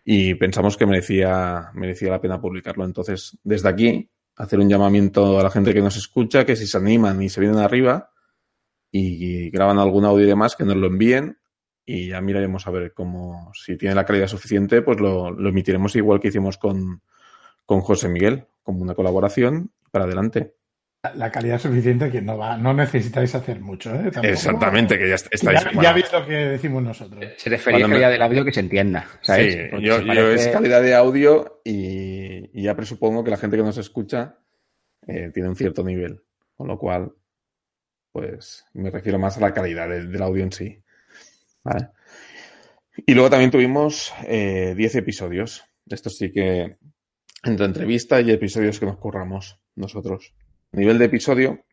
y 0.04 0.34
pensamos 0.34 0.76
que 0.76 0.84
merecía, 0.84 1.70
merecía 1.72 2.10
la 2.10 2.20
pena 2.20 2.38
publicarlo. 2.38 2.84
Entonces, 2.84 3.38
desde 3.42 3.70
aquí, 3.70 4.10
hacer 4.36 4.60
un 4.60 4.68
llamamiento 4.68 5.40
a 5.40 5.42
la 5.42 5.50
gente 5.50 5.72
que 5.72 5.80
nos 5.80 5.96
escucha, 5.96 6.44
que 6.44 6.54
si 6.54 6.66
se 6.66 6.76
animan 6.76 7.22
y 7.22 7.30
se 7.30 7.40
vienen 7.40 7.60
arriba 7.60 8.11
y 8.92 9.50
graban 9.50 9.78
algún 9.78 10.04
audio 10.04 10.24
y 10.24 10.28
demás, 10.28 10.54
que 10.54 10.64
nos 10.64 10.76
lo 10.76 10.86
envíen 10.86 11.38
y 11.84 12.08
ya 12.08 12.20
miraremos 12.20 12.66
a 12.66 12.70
ver 12.70 12.92
cómo, 12.92 13.50
si 13.54 13.76
tiene 13.76 13.94
la 13.94 14.04
calidad 14.04 14.28
suficiente, 14.28 14.82
pues 14.82 15.00
lo, 15.00 15.30
lo 15.32 15.48
emitiremos 15.48 15.96
igual 15.96 16.20
que 16.20 16.28
hicimos 16.28 16.58
con, 16.58 17.00
con 17.66 17.80
José 17.80 18.08
Miguel, 18.08 18.44
como 18.62 18.82
una 18.82 18.94
colaboración 18.94 19.72
para 19.90 20.04
adelante. 20.04 20.54
La, 21.16 21.32
calidad 21.32 21.58
suficiente 21.58 22.12
que 22.12 22.22
no 22.22 22.38
va, 22.38 22.56
no 22.56 22.72
necesitáis 22.74 23.34
hacer 23.34 23.60
mucho, 23.60 23.90
¿eh? 23.92 24.12
Tampoco- 24.12 24.26
Exactamente, 24.28 24.96
que 24.96 25.08
ya 25.08 25.16
est- 25.16 25.26
estáis. 25.34 25.58
Ya, 25.58 25.64
bueno, 25.70 25.82
ya 25.82 25.92
veis 25.94 26.12
lo 26.12 26.24
que 26.24 26.32
decimos 26.32 26.80
nosotros. 26.84 27.24
Se 27.38 27.50
refería 27.50 27.84
a 27.84 27.88
me- 27.88 27.94
calidad 27.94 28.10
del 28.12 28.22
audio 28.22 28.44
que 28.44 28.52
se 28.52 28.60
entienda. 28.60 29.06
¿sabes? 29.20 29.52
Sí, 29.54 29.60
Porque 29.68 29.84
yo, 29.84 29.96
es 29.96 30.46
calidad 30.46 30.80
de 30.80 30.94
audio 30.94 31.60
y, 31.64 32.50
y 32.56 32.62
ya 32.62 32.76
presupongo 32.76 33.24
que 33.24 33.32
la 33.32 33.36
gente 33.36 33.56
que 33.56 33.64
nos 33.64 33.78
escucha 33.78 34.38
eh, 35.08 35.32
tiene 35.34 35.48
un 35.48 35.56
cierto 35.56 35.82
nivel. 35.82 36.20
Con 36.56 36.68
lo 36.68 36.78
cual, 36.78 37.10
pues 38.12 38.66
me 38.74 38.90
refiero 38.90 39.18
más 39.18 39.36
a 39.38 39.40
la 39.40 39.54
calidad 39.54 39.88
del, 39.88 40.22
audio 40.22 40.44
en 40.44 40.52
sí. 40.52 40.78
¿Vale? 41.64 41.88
Y 43.06 43.14
luego 43.14 43.30
también 43.30 43.50
tuvimos 43.50 44.12
eh, 44.26 44.74
10 44.76 44.96
episodios. 44.96 45.64
Estos 45.88 46.16
sí 46.16 46.30
que 46.30 46.76
entre 47.42 47.66
entrevista 47.66 48.20
y 48.20 48.30
episodios 48.30 48.78
que 48.78 48.86
nos 48.86 48.98
curramos 48.98 49.58
nosotros. 49.74 50.34
A 50.72 50.76
nivel 50.76 50.98
de 50.98 51.06
episodio, 51.06 51.64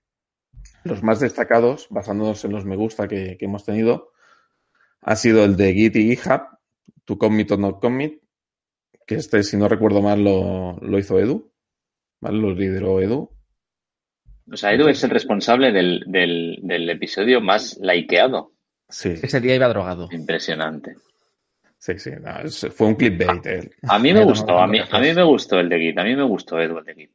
los 0.83 1.03
más 1.03 1.19
destacados, 1.19 1.87
basándonos 1.89 2.43
en 2.45 2.51
los 2.51 2.65
me 2.65 2.75
gusta 2.75 3.07
que, 3.07 3.37
hemos 3.39 3.65
tenido, 3.65 4.11
ha 5.01 5.15
sido 5.15 5.43
el 5.45 5.55
de 5.55 5.73
Git 5.73 5.95
y 5.97 6.15
GitHub, 6.15 6.41
To 7.05 7.17
Commit 7.17 7.51
or 7.51 7.59
Not 7.59 7.81
Commit, 7.81 8.21
que 9.05 9.15
este, 9.15 9.43
si 9.43 9.57
no 9.57 9.67
recuerdo 9.67 10.01
mal, 10.01 10.23
lo, 10.23 10.77
lo 10.81 10.99
hizo 10.99 11.19
Edu, 11.19 11.51
¿vale? 12.21 12.37
Lo 12.37 12.51
lideró 12.51 13.01
Edu. 13.01 13.31
O 14.51 14.57
sea, 14.57 14.73
Edu 14.73 14.87
es 14.87 15.03
el 15.03 15.09
responsable 15.09 15.71
del, 15.71 16.03
del, 16.07 16.59
del 16.61 16.89
episodio 16.89 17.41
más 17.41 17.77
likeado. 17.81 18.51
Sí, 18.87 19.13
Ese 19.21 19.39
día 19.39 19.55
iba 19.55 19.67
drogado. 19.67 20.07
Impresionante. 20.11 20.95
sí, 21.77 21.97
sí. 21.99 22.11
no, 22.21 22.49
fue 22.71 22.87
un 22.87 22.95
clickbait. 22.95 23.45
eh. 23.45 23.71
A 23.87 23.99
mí 23.99 24.13
me 24.13 24.23
gustó, 24.23 24.59
a 24.59 24.67
mí, 24.67 24.79
a 24.89 24.99
mí 24.99 25.13
me 25.13 25.23
gustó 25.23 25.59
el 25.59 25.69
de 25.69 25.79
Git, 25.79 25.97
a 25.99 26.03
mí 26.03 26.15
me 26.15 26.23
gustó 26.23 26.59
Edu 26.59 26.79
el 26.79 26.85
de 26.85 26.95
Git. 26.95 27.11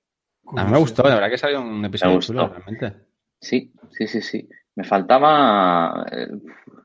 A 0.57 0.65
mí 0.65 0.71
me 0.73 0.79
gustó, 0.79 1.03
la 1.03 1.15
verdad 1.15 1.31
que 1.31 1.39
salió 1.39 1.61
un 1.63 1.85
episodio 1.85 2.15
gustó. 2.17 2.33
chulo, 2.33 2.49
realmente. 2.49 2.93
Sí, 3.41 3.73
sí, 3.91 4.07
sí, 4.07 4.21
sí. 4.21 4.49
Me 4.77 4.85
faltaba, 4.85 6.07
eh, 6.13 6.29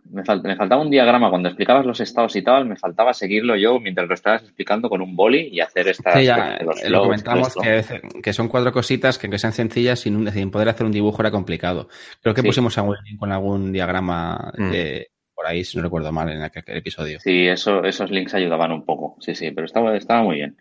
me, 0.09 0.23
fal- 0.23 0.41
me 0.43 0.55
faltaba 0.55 0.81
un 0.81 0.89
diagrama 0.89 1.29
cuando 1.29 1.49
explicabas 1.49 1.85
los 1.85 1.99
estados 1.99 2.35
y 2.35 2.41
tal, 2.41 2.65
me 2.65 2.75
faltaba 2.75 3.13
seguirlo 3.13 3.55
yo 3.55 3.79
mientras 3.79 4.07
lo 4.07 4.13
estabas 4.13 4.43
explicando 4.43 4.89
con 4.89 5.01
un 5.01 5.15
boli 5.15 5.49
y 5.51 5.59
hacer 5.59 5.87
estas 5.87 6.15
Sí, 6.15 6.25
ya 6.25 6.57
los 6.63 6.81
eh, 6.83 6.89
lo 6.89 7.03
flows 7.03 7.03
comentamos 7.03 7.55
que, 7.61 7.77
esto. 7.77 7.95
que 8.21 8.33
son 8.33 8.47
cuatro 8.47 8.71
cositas 8.71 9.17
que 9.17 9.27
aunque 9.27 9.39
sean 9.39 9.53
sencillas, 9.53 9.99
sin, 9.99 10.15
un- 10.15 10.31
sin 10.31 10.51
poder 10.51 10.69
hacer 10.69 10.85
un 10.85 10.91
dibujo 10.91 11.21
era 11.21 11.31
complicado. 11.31 11.87
Creo 12.21 12.33
que 12.33 12.41
Sí. 12.41 12.47
pusimos 12.47 12.77
algún 12.77 12.97
link 13.05 13.19
con 13.19 13.31
algún 13.31 13.71
diagrama 13.71 14.51
Mm. 14.57 14.71
de- 14.71 15.07
por 15.35 15.47
ahí, 15.47 15.63
si 15.63 15.77
no 15.77 15.83
recuerdo 15.83 16.11
mal, 16.11 16.29
en 16.29 16.41
aquel, 16.41 16.63
aquel 16.63 16.77
episodio. 16.77 17.19
Sí, 17.21 17.47
eso, 17.47 17.83
esos 17.85 18.11
links 18.11 18.33
ayudaban 18.33 18.73
un 18.73 18.83
poco. 18.83 19.15
Sí, 19.21 19.33
sí, 19.35 19.51
pero 19.51 19.65
estaba, 19.65 19.95
estaba 19.95 20.21
muy 20.21 20.35
bien. 20.35 20.57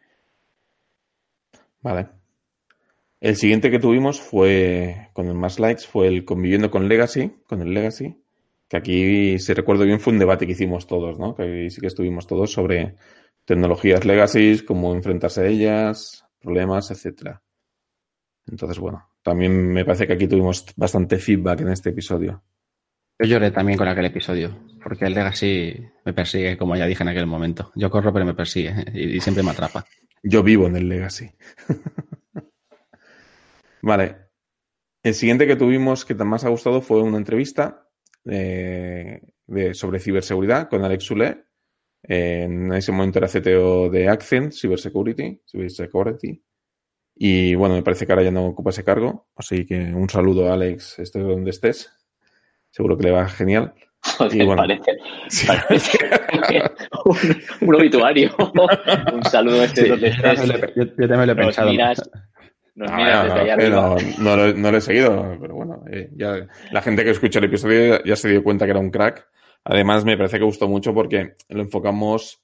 Vale. 1.81 2.09
El 3.21 3.35
siguiente 3.37 3.71
que 3.71 3.81
tuvimos 3.81 4.21
fue, 4.21 5.09
con 5.13 5.27
el 5.27 5.35
más 5.35 5.59
likes, 5.59 5.83
fue 5.87 6.07
el 6.07 6.25
conviviendo 6.25 6.71
con 6.71 6.89
Legacy, 6.89 7.33
con 7.49 7.61
el 7.63 7.75
Legacy, 7.75 8.17
que 8.69 8.77
aquí, 8.77 9.39
si 9.39 9.55
recuerdo 9.55 9.85
bien, 9.85 9.99
fue 9.99 10.13
un 10.13 10.19
debate 10.19 10.47
que 10.47 10.53
hicimos 10.53 10.87
todos, 10.87 11.19
¿no? 11.19 11.35
Que 11.35 11.43
ahí 11.43 11.71
sí 11.71 11.81
que 11.81 11.87
estuvimos 11.87 12.27
todos 12.27 12.53
sobre 12.53 12.97
tecnologías 13.45 14.05
Legacy, 14.05 14.61
cómo 14.67 14.95
enfrentarse 14.95 15.41
a 15.41 15.47
ellas, 15.47 16.25
problemas, 16.39 16.91
etcétera. 16.91 17.43
Entonces, 18.47 18.79
bueno, 18.79 19.09
también 19.23 19.73
me 19.73 19.85
parece 19.85 20.07
que 20.07 20.13
aquí 20.13 20.29
tuvimos 20.29 20.67
bastante 20.77 21.17
feedback 21.17 21.63
en 21.63 21.69
este 21.69 21.91
episodio. 21.91 22.43
Yo 23.19 23.27
lloré 23.27 23.51
también 23.51 23.79
con 23.79 23.89
aquel 23.89 24.05
episodio, 24.05 24.57
porque 24.83 25.07
el 25.07 25.15
Legacy 25.15 25.75
me 26.05 26.13
persigue, 26.13 26.59
como 26.59 26.77
ya 26.77 26.87
dije 26.87 27.03
en 27.03 27.09
aquel 27.09 27.27
momento. 27.27 27.73
Yo 27.75 27.91
corro, 27.91 28.13
pero 28.13 28.27
me 28.27 28.35
persigue 28.35 28.85
y, 28.93 29.17
y 29.17 29.21
siempre 29.21 29.43
me 29.43 29.51
atrapa. 29.51 29.85
Yo 30.23 30.43
vivo 30.43 30.67
en 30.67 30.77
el 30.77 30.89
Legacy. 30.89 31.31
vale. 33.83 34.29
El 35.03 35.15
siguiente 35.15 35.47
que 35.47 35.57
tuvimos 35.57 36.05
que 36.05 36.15
más 36.15 36.45
ha 36.45 36.51
gustado 36.51 36.83
fue 36.83 37.03
una 37.03 37.17
entrevista 37.17 37.88
eh, 38.27 39.21
de, 39.47 39.75
sobre 39.75 40.01
ciberseguridad 40.01 40.69
con 40.69 40.85
Alex 40.85 41.05
Sule. 41.05 41.45
En 42.03 42.73
ese 42.73 42.93
momento 42.93 43.19
era 43.19 43.29
CTO 43.29 43.91
de 43.91 44.09
Accent, 44.09 44.53
Cybersecurity, 44.53 45.43
Cybersecurity. 45.51 46.43
Y 47.17 47.55
bueno, 47.57 47.75
me 47.75 47.83
parece 47.83 48.07
que 48.07 48.13
ahora 48.13 48.23
ya 48.25 48.31
no 48.31 48.47
ocupa 48.47 48.71
ese 48.71 48.85
cargo. 48.85 49.29
Así 49.35 49.67
que 49.67 49.75
un 49.77 50.09
saludo 50.09 50.49
a 50.51 50.55
Alex, 50.55 50.99
estés 51.01 51.23
donde 51.25 51.51
estés. 51.51 51.91
Seguro 52.71 52.97
que 52.97 53.05
le 53.05 53.11
va 53.11 53.29
genial. 53.29 53.75
Joder, 54.19 54.37
Y 54.41 54.47
bueno. 54.47 54.63
parece, 54.63 54.93
Sí. 55.29 55.47
parece 55.49 55.99
un, 57.05 57.69
un 57.69 57.75
obituario. 57.75 58.31
un 59.13 59.25
saludo 59.25 59.65
este 59.65 59.83
Sí, 59.83 59.89
donde 59.89 60.09
estés. 60.09 60.41
yo- 60.77 60.85
yo 60.85 61.09
también 61.09 61.27
lo 61.27 61.33
he 61.33 61.37
pensado. 61.37 61.71
miras, 61.71 62.11
nos 62.79 62.91
Ah, 62.91 62.97
miras 62.97 63.17
no, 63.27 63.35
desde 63.35 63.41
allá 63.41 63.57
no, 63.57 63.63
arriba. 63.93 64.13
no, 64.19 64.25
no 64.25 64.37
lo, 64.37 64.53
no 64.55 64.71
lo 64.73 64.79
he 64.79 64.81
seguido, 64.81 65.37
pero 65.41 65.55
bueno, 65.55 65.85
eh, 65.91 66.11
ya, 66.17 66.47
la 66.71 66.83
gente 66.83 67.05
que 67.05 67.11
escucha 67.11 67.39
el 67.41 67.47
episodio 67.47 68.03
ya, 68.05 68.17
se 68.17 68.29
dio 68.29 68.43
cuenta 68.43 68.65
que 68.65 68.71
era 68.71 68.81
un 68.81 68.91
crack. 68.91 69.29
Además, 69.65 70.05
me 70.05 70.17
parece 70.17 70.39
que 70.39 70.45
gustó 70.45 70.69
mucho 70.69 70.95
porque 70.95 71.35
lo 71.49 71.63
enfocamos 71.63 72.41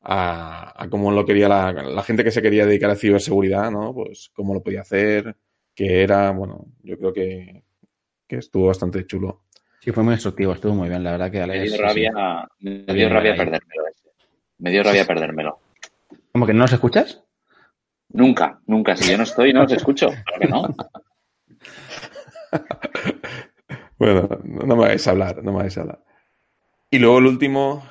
a, 0.00 0.72
a 0.82 0.88
cómo 0.88 1.10
lo 1.10 1.24
quería 1.26 1.48
la, 1.48 1.72
la 1.72 2.02
gente 2.02 2.24
que 2.24 2.30
se 2.30 2.40
quería 2.42 2.64
dedicar 2.66 2.90
a 2.90 2.96
ciberseguridad, 2.96 3.70
¿no? 3.70 3.92
Pues 3.92 4.30
cómo 4.34 4.54
lo 4.54 4.62
podía 4.62 4.80
hacer, 4.82 5.36
qué 5.74 6.02
era, 6.02 6.30
bueno, 6.30 6.66
yo 6.82 6.96
creo 6.98 7.12
que, 7.12 7.64
que 8.26 8.36
estuvo 8.36 8.68
bastante 8.68 9.04
chulo. 9.06 9.42
Sí, 9.80 9.90
fue 9.90 10.02
muy 10.04 10.14
instructivo, 10.14 10.52
estuvo 10.52 10.74
muy 10.74 10.88
bien, 10.88 11.02
la 11.02 11.12
verdad 11.12 11.30
que 11.30 11.44
Me 11.46 11.60
dio 11.64 11.76
rabia, 11.82 12.12
sí. 12.60 12.84
me 12.86 12.94
dio 12.94 13.08
rabia 13.08 13.32
ahí. 13.32 13.38
perdérmelo 13.38 13.88
ese. 13.88 14.08
Me 14.58 14.70
dio 14.70 14.82
rabia 14.84 15.04
perdérmelo. 15.04 15.58
¿Cómo 16.30 16.46
que 16.46 16.52
no 16.54 16.60
nos 16.60 16.72
escuchas? 16.72 17.21
Nunca, 18.12 18.60
nunca. 18.66 18.96
Si 18.96 19.10
yo 19.10 19.16
no 19.16 19.24
estoy, 19.24 19.52
no 19.52 19.64
os 19.64 19.72
escucho. 19.72 20.08
Claro 20.08 20.40
que 20.40 20.48
no. 20.48 20.68
Bueno, 24.02 24.28
no, 24.42 24.74
me 24.74 24.82
vais 24.82 25.06
a 25.06 25.12
hablar, 25.12 25.44
no 25.44 25.52
me 25.52 25.58
vais 25.58 25.78
a 25.78 25.82
hablar. 25.82 26.02
Y 26.90 26.98
luego 26.98 27.18
el 27.18 27.26
último 27.26 27.84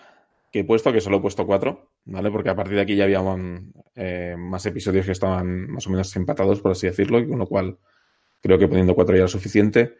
que 0.52 0.60
he 0.60 0.64
puesto, 0.66 0.92
que 0.92 1.00
solo 1.00 1.18
he 1.18 1.22
puesto 1.22 1.48
cuatro, 1.48 1.94
¿vale? 2.04 2.30
Porque 2.30 2.50
a 2.50 2.56
partir 2.58 2.76
de 2.76 2.82
aquí 2.82 2.98
ya 2.98 3.06
había 3.06 3.22
mm, 3.22 3.72
eh, 3.96 4.36
más 4.38 4.66
episodios 4.66 5.06
que 5.06 5.14
estaban 5.14 5.72
más 5.72 5.88
o 5.88 5.90
menos 5.90 6.14
empatados, 6.18 6.60
por 6.60 6.74
así 6.74 6.86
decirlo, 6.86 7.18
y 7.18 7.30
con 7.30 7.40
lo 7.40 7.48
cual 7.48 7.78
creo 8.42 8.60
que 8.60 8.68
poniendo 8.68 8.94
cuatro 8.94 9.16
ya 9.16 9.22
era 9.22 9.30
suficiente. 9.30 9.96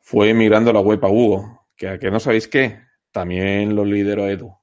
Fue 0.00 0.34
migrando 0.34 0.72
la 0.72 0.80
web 0.80 1.04
a 1.04 1.08
Hugo, 1.08 1.68
que 1.76 1.86
a 1.86 1.98
que 2.00 2.10
no 2.10 2.18
sabéis 2.18 2.48
qué, 2.48 2.80
también 3.12 3.76
lo 3.76 3.84
lideró 3.84 4.28
Edu. 4.28 4.48
O 4.48 4.60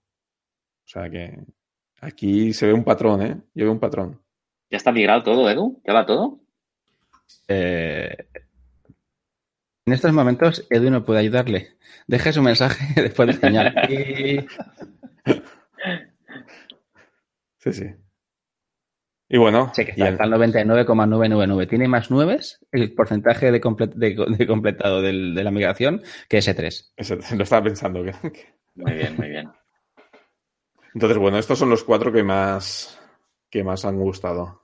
sea 0.84 1.10
que 1.10 1.40
aquí 2.02 2.52
se 2.52 2.68
ve 2.68 2.74
un 2.74 2.84
patrón, 2.84 3.22
¿eh? 3.22 3.38
Yo 3.54 3.64
veo 3.64 3.72
un 3.72 3.80
patrón. 3.80 4.22
¿Ya 4.72 4.78
está 4.78 4.92
migrado 4.92 5.22
todo, 5.24 5.50
Edu? 5.50 5.82
¿Ya 5.86 5.94
va 5.94 6.06
todo? 6.06 6.40
Eh, 7.48 8.16
en 9.86 9.94
estos 9.94 10.14
momentos, 10.14 10.66
Edu 10.70 10.90
no 10.90 11.04
puede 11.06 11.20
ayudarle. 11.20 11.76
Deje 12.08 12.32
su 12.34 12.42
mensaje 12.42 12.86
después 13.02 13.28
de 13.28 13.34
señal. 13.34 13.76
Sí, 17.58 17.74
sí. 17.74 17.86
Y 19.30 19.38
bueno, 19.38 19.72
Sí, 19.76 19.86
que 19.86 19.92
y 19.92 19.94
está, 19.94 20.08
el- 20.08 20.14
está 20.14 20.24
al 20.24 20.32
99,999. 20.32 21.68
Tiene 21.68 21.88
más 21.88 22.10
nueves 22.10 22.60
el 22.72 22.94
porcentaje 22.96 23.52
de, 23.52 23.62
comple- 23.62 23.94
de- 23.94 24.16
de 24.36 24.48
completado 24.48 25.02
del- 25.02 25.36
de 25.36 25.44
la 25.44 25.52
migración 25.52 26.02
que 26.28 26.40
ese 26.40 26.54
3. 26.56 26.92
eso, 26.98 27.18
lo 27.36 27.44
estaba 27.44 27.64
pensando. 27.64 28.04
que- 28.04 28.14
que- 28.32 28.56
Muy 28.76 28.94
bien, 28.94 29.16
muy 29.16 29.30
bien. 29.30 29.52
Entonces, 30.96 31.18
bueno, 31.20 31.38
estos 31.38 31.60
son 31.60 31.70
los 31.70 31.84
cuatro 31.84 32.12
que 32.12 32.24
más, 32.24 33.00
que 33.50 33.64
más 33.64 33.86
han 33.86 33.98
gustado. 33.98 34.61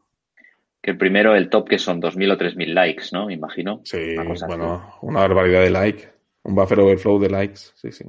Que 0.88 0.92
el 0.92 0.98
primero, 0.98 1.36
el 1.36 1.50
top, 1.50 1.68
que 1.68 1.80
son 1.80 2.02
2.000 2.02 2.32
o 2.32 2.38
3.000 2.38 2.74
likes, 2.74 3.08
¿no? 3.12 3.26
Me 3.26 3.34
imagino. 3.34 3.82
Sí, 3.84 4.14
Una 4.14 4.26
cosa 4.26 4.46
así. 4.46 4.56
bueno, 4.56 4.96
una 5.02 5.20
barbaridad 5.20 5.62
de 5.64 5.70
like. 5.70 6.10
Un 6.44 6.56
buffer 6.56 6.80
overflow 6.80 7.20
de 7.20 7.30
likes. 7.30 7.60
Sí, 7.76 7.92
sí. 7.92 8.06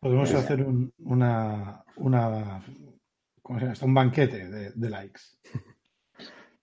Podemos 0.00 0.32
hacer 0.32 0.62
un, 0.62 0.90
una, 1.00 1.84
una 1.96 2.64
¿cómo 3.42 3.58
se 3.58 3.66
llama? 3.66 3.76
Un 3.82 3.92
banquete 3.92 4.48
de, 4.48 4.70
de 4.74 4.88
likes. 4.88 5.20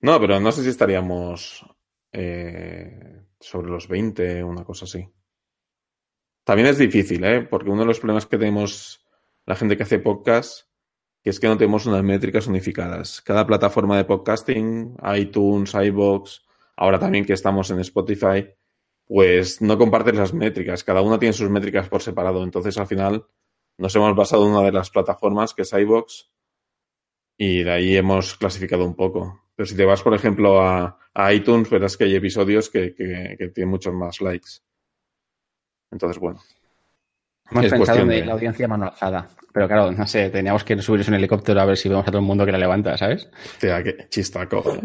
No, 0.01 0.19
pero 0.19 0.39
no 0.39 0.51
sé 0.51 0.63
si 0.63 0.69
estaríamos 0.69 1.63
eh, 2.12 3.22
sobre 3.39 3.69
los 3.69 3.88
20, 3.88 4.43
una 4.43 4.63
cosa 4.63 4.86
así. 4.86 5.08
También 6.43 6.69
es 6.69 6.79
difícil, 6.79 7.24
¿eh? 7.25 7.41
Porque 7.41 7.69
uno 7.69 7.81
de 7.81 7.88
los 7.88 8.00
problemas 8.00 8.25
que 8.25 8.39
tenemos 8.39 9.05
la 9.46 9.55
gente 9.55 9.77
que 9.77 9.84
hace 9.84 10.00
podcast, 10.00 10.68
es 11.29 11.39
que 11.39 11.48
no 11.48 11.57
tenemos 11.57 11.86
unas 11.86 12.03
métricas 12.03 12.48
unificadas. 12.48 13.21
Cada 13.21 13.45
plataforma 13.45 13.98
de 13.98 14.05
podcasting, 14.05 14.98
iTunes, 15.15 15.74
iBox, 15.74 16.45
ahora 16.75 17.00
también 17.00 17.25
que 17.25 17.33
estamos 17.33 17.69
en 17.71 17.79
Spotify, 17.79 18.48
pues 19.05 19.62
no 19.62 19.77
comparten 19.77 20.17
las 20.17 20.33
métricas. 20.33 20.83
Cada 20.83 21.01
una 21.01 21.19
tiene 21.19 21.33
sus 21.33 21.50
métricas 21.50 21.89
por 21.89 22.01
separado. 22.01 22.43
Entonces, 22.43 22.77
al 22.77 22.88
final, 22.88 23.25
nos 23.77 23.95
hemos 23.95 24.15
basado 24.15 24.45
en 24.45 24.51
una 24.51 24.63
de 24.63 24.71
las 24.71 24.89
plataformas, 24.89 25.53
que 25.53 25.63
es 25.63 25.74
iBox, 25.74 26.31
y 27.38 27.63
de 27.63 27.71
ahí 27.71 27.95
hemos 27.95 28.36
clasificado 28.36 28.86
un 28.86 28.95
poco. 28.95 29.41
Pero 29.55 29.67
si 29.67 29.75
te 29.75 29.86
vas, 29.86 30.01
por 30.01 30.13
ejemplo, 30.13 30.62
a, 30.62 30.98
iTunes, 31.33 31.69
verás 31.69 31.98
que 31.98 32.05
hay 32.05 32.15
episodios 32.15 32.69
que 32.69 32.91
tienen 32.91 33.69
muchos 33.69 33.93
más 33.93 34.21
likes. 34.21 34.62
Entonces, 35.91 36.19
bueno. 36.19 36.39
Hemos 37.51 37.65
Es 37.65 37.71
pensado 37.71 37.99
en 38.01 38.07
de- 38.09 38.25
la 38.25 38.33
audiencia 38.33 38.67
mano 38.67 38.85
alzada. 38.85 39.27
Pero 39.51 39.67
claro, 39.67 39.91
no 39.91 40.05
sé, 40.07 40.29
teníamos 40.29 40.63
que 40.63 40.79
subirnos 40.81 41.07
en 41.07 41.15
helicóptero 41.15 41.59
a 41.59 41.65
ver 41.65 41.75
si 41.77 41.89
vemos 41.89 42.03
a 42.03 42.11
todo 42.11 42.19
el 42.19 42.25
mundo 42.25 42.45
que 42.45 42.51
la 42.51 42.57
levanta, 42.59 42.95
¿sabes? 42.97 43.29
Hostia, 43.53 43.83
qué 43.83 44.07
chistaco. 44.09 44.63
¿eh? 44.75 44.81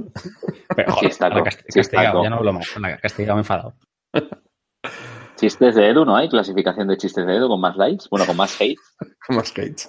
Pero 0.74 0.92
joder, 0.92 1.10
Chistaco, 1.10 1.34
ahora 1.38 1.50
cast- 1.50 1.64
chistaco. 1.66 1.74
castigado, 1.76 2.22
ya 2.22 2.30
no 2.30 2.36
hablo 2.36 2.52
más. 2.54 2.66
Castigado, 3.02 3.38
enfadado. 3.38 3.74
Chistes 5.36 5.74
de 5.74 5.88
Edu, 5.90 6.04
¿no 6.04 6.16
hay? 6.16 6.28
Clasificación 6.28 6.88
de 6.88 6.96
chistes 6.96 7.26
de 7.26 7.36
Edu 7.36 7.48
con 7.48 7.60
más 7.60 7.76
likes. 7.76 8.04
Bueno, 8.10 8.24
con 8.24 8.36
más 8.36 8.58
hate. 8.60 8.78
Más 9.28 9.52
Cage. 9.52 9.88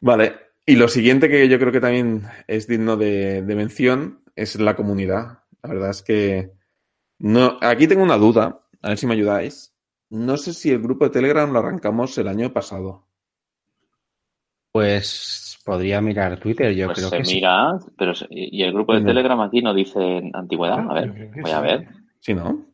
Vale. 0.00 0.34
Y 0.66 0.76
lo 0.76 0.86
siguiente 0.88 1.28
que 1.28 1.48
yo 1.48 1.58
creo 1.58 1.72
que 1.72 1.80
también 1.80 2.22
es 2.46 2.66
digno 2.68 2.96
de, 2.96 3.42
de 3.42 3.54
mención 3.56 4.22
es 4.36 4.56
la 4.60 4.76
comunidad. 4.76 5.40
La 5.62 5.70
verdad 5.70 5.90
es 5.90 6.02
que 6.02 6.52
no, 7.18 7.58
aquí 7.60 7.88
tengo 7.88 8.02
una 8.02 8.16
duda, 8.16 8.60
a 8.80 8.88
ver 8.88 8.98
si 8.98 9.06
me 9.06 9.14
ayudáis. 9.14 9.71
No 10.12 10.36
sé 10.36 10.52
si 10.52 10.70
el 10.70 10.82
grupo 10.82 11.04
de 11.06 11.10
Telegram 11.10 11.50
lo 11.50 11.58
arrancamos 11.60 12.16
el 12.18 12.28
año 12.28 12.52
pasado. 12.52 13.06
Pues 14.72 15.58
podría 15.64 16.00
mirar 16.00 16.38
Twitter, 16.40 16.72
yo 16.74 16.86
Pues 16.86 16.98
creo 16.98 17.10
se 17.10 17.18
que 17.18 17.24
sí. 17.24 17.34
mira, 17.36 17.78
pero 17.96 18.14
se- 18.14 18.26
y 18.30 18.62
el 18.62 18.72
grupo 18.72 18.94
de 18.94 19.00
No. 19.00 19.06
Telegram 19.06 19.40
aquí 19.40 19.60
no 19.62 19.74
dice 19.74 20.30
antigüedad. 20.32 20.80
A 20.80 21.04
Yo 21.04 21.12
ver, 21.12 21.30
voy 21.42 21.50
a 21.50 21.56
sí. 21.56 21.62
ver. 21.62 21.88
Sí, 22.20 22.34
¿no? 22.34 22.64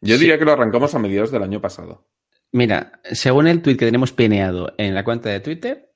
Yo 0.00 0.14
Sí. 0.16 0.20
diría 0.20 0.38
que 0.38 0.44
lo 0.44 0.52
arrancamos 0.52 0.94
a 0.94 0.98
mediados 0.98 1.30
del 1.30 1.42
año 1.42 1.60
pasado. 1.60 2.06
Mira, 2.52 3.00
según 3.04 3.46
el 3.48 3.60
tweet 3.60 3.76
que 3.76 3.86
tenemos 3.86 4.12
pineado 4.12 4.72
en 4.78 4.94
la 4.94 5.04
cuenta 5.04 5.28
de 5.30 5.40
Twitter, 5.40 5.92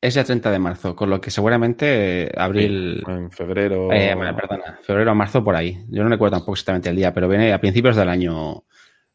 es 0.00 0.14
ya 0.14 0.24
30 0.24 0.50
de 0.50 0.58
marzo, 0.58 0.96
con 0.96 1.08
lo 1.10 1.20
que 1.20 1.30
seguramente 1.30 2.30
abril, 2.36 3.02
En 3.06 3.30
febrero. 3.30 3.92
eh, 3.92 4.14
bueno, 4.14 4.34
perdona, 4.34 4.78
febrero 4.82 5.12
o 5.12 5.14
marzo 5.14 5.42
por 5.44 5.54
ahí. 5.56 5.78
Yo 5.88 6.02
no 6.02 6.08
recuerdo 6.10 6.36
tampoco 6.36 6.52
exactamente 6.54 6.90
el 6.90 6.96
día, 6.96 7.14
pero 7.14 7.28
viene 7.28 7.52
a 7.52 7.60
principios 7.60 7.96
del 7.96 8.08
año 8.08 8.64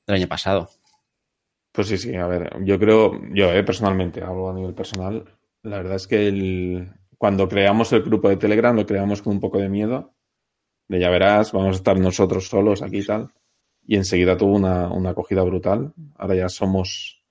del 0.08 0.16
año 0.16 0.28
pasado. 0.28 0.70
Pues 1.78 1.90
sí, 1.90 1.98
sí, 2.00 2.16
a 2.16 2.26
ver, 2.26 2.50
yo 2.64 2.80
creo, 2.80 3.22
yo 3.36 3.54
eh, 3.54 3.64
personalmente, 3.64 4.24
hablo 4.24 4.50
a 4.50 4.54
nivel 4.56 4.74
personal, 4.74 5.26
la 5.62 5.78
verdad 5.78 5.98
es 5.98 6.08
que 6.08 6.28
el, 6.28 6.92
cuando 7.20 7.48
creamos 7.48 7.94
el 7.94 8.02
grupo 8.02 8.30
de 8.30 8.38
Telegram 8.38 8.76
lo 8.76 8.88
creamos 8.88 9.22
con 9.22 9.34
un 9.34 9.40
poco 9.40 9.60
de 9.60 9.70
miedo, 9.70 10.16
de 10.88 11.00
ya 11.00 11.12
verás, 11.12 11.52
vamos 11.52 11.76
a 11.76 11.78
estar 11.78 12.00
nosotros 12.00 12.48
solos 12.48 12.82
aquí 12.82 12.98
y 12.98 13.06
tal, 13.06 13.30
y 13.86 13.96
enseguida 13.96 14.36
tuvo 14.36 14.56
una, 14.56 14.92
una 14.92 15.12
acogida 15.12 15.44
brutal. 15.44 15.94
Ahora 16.16 16.34
ya 16.34 16.50
somos, 16.50 17.24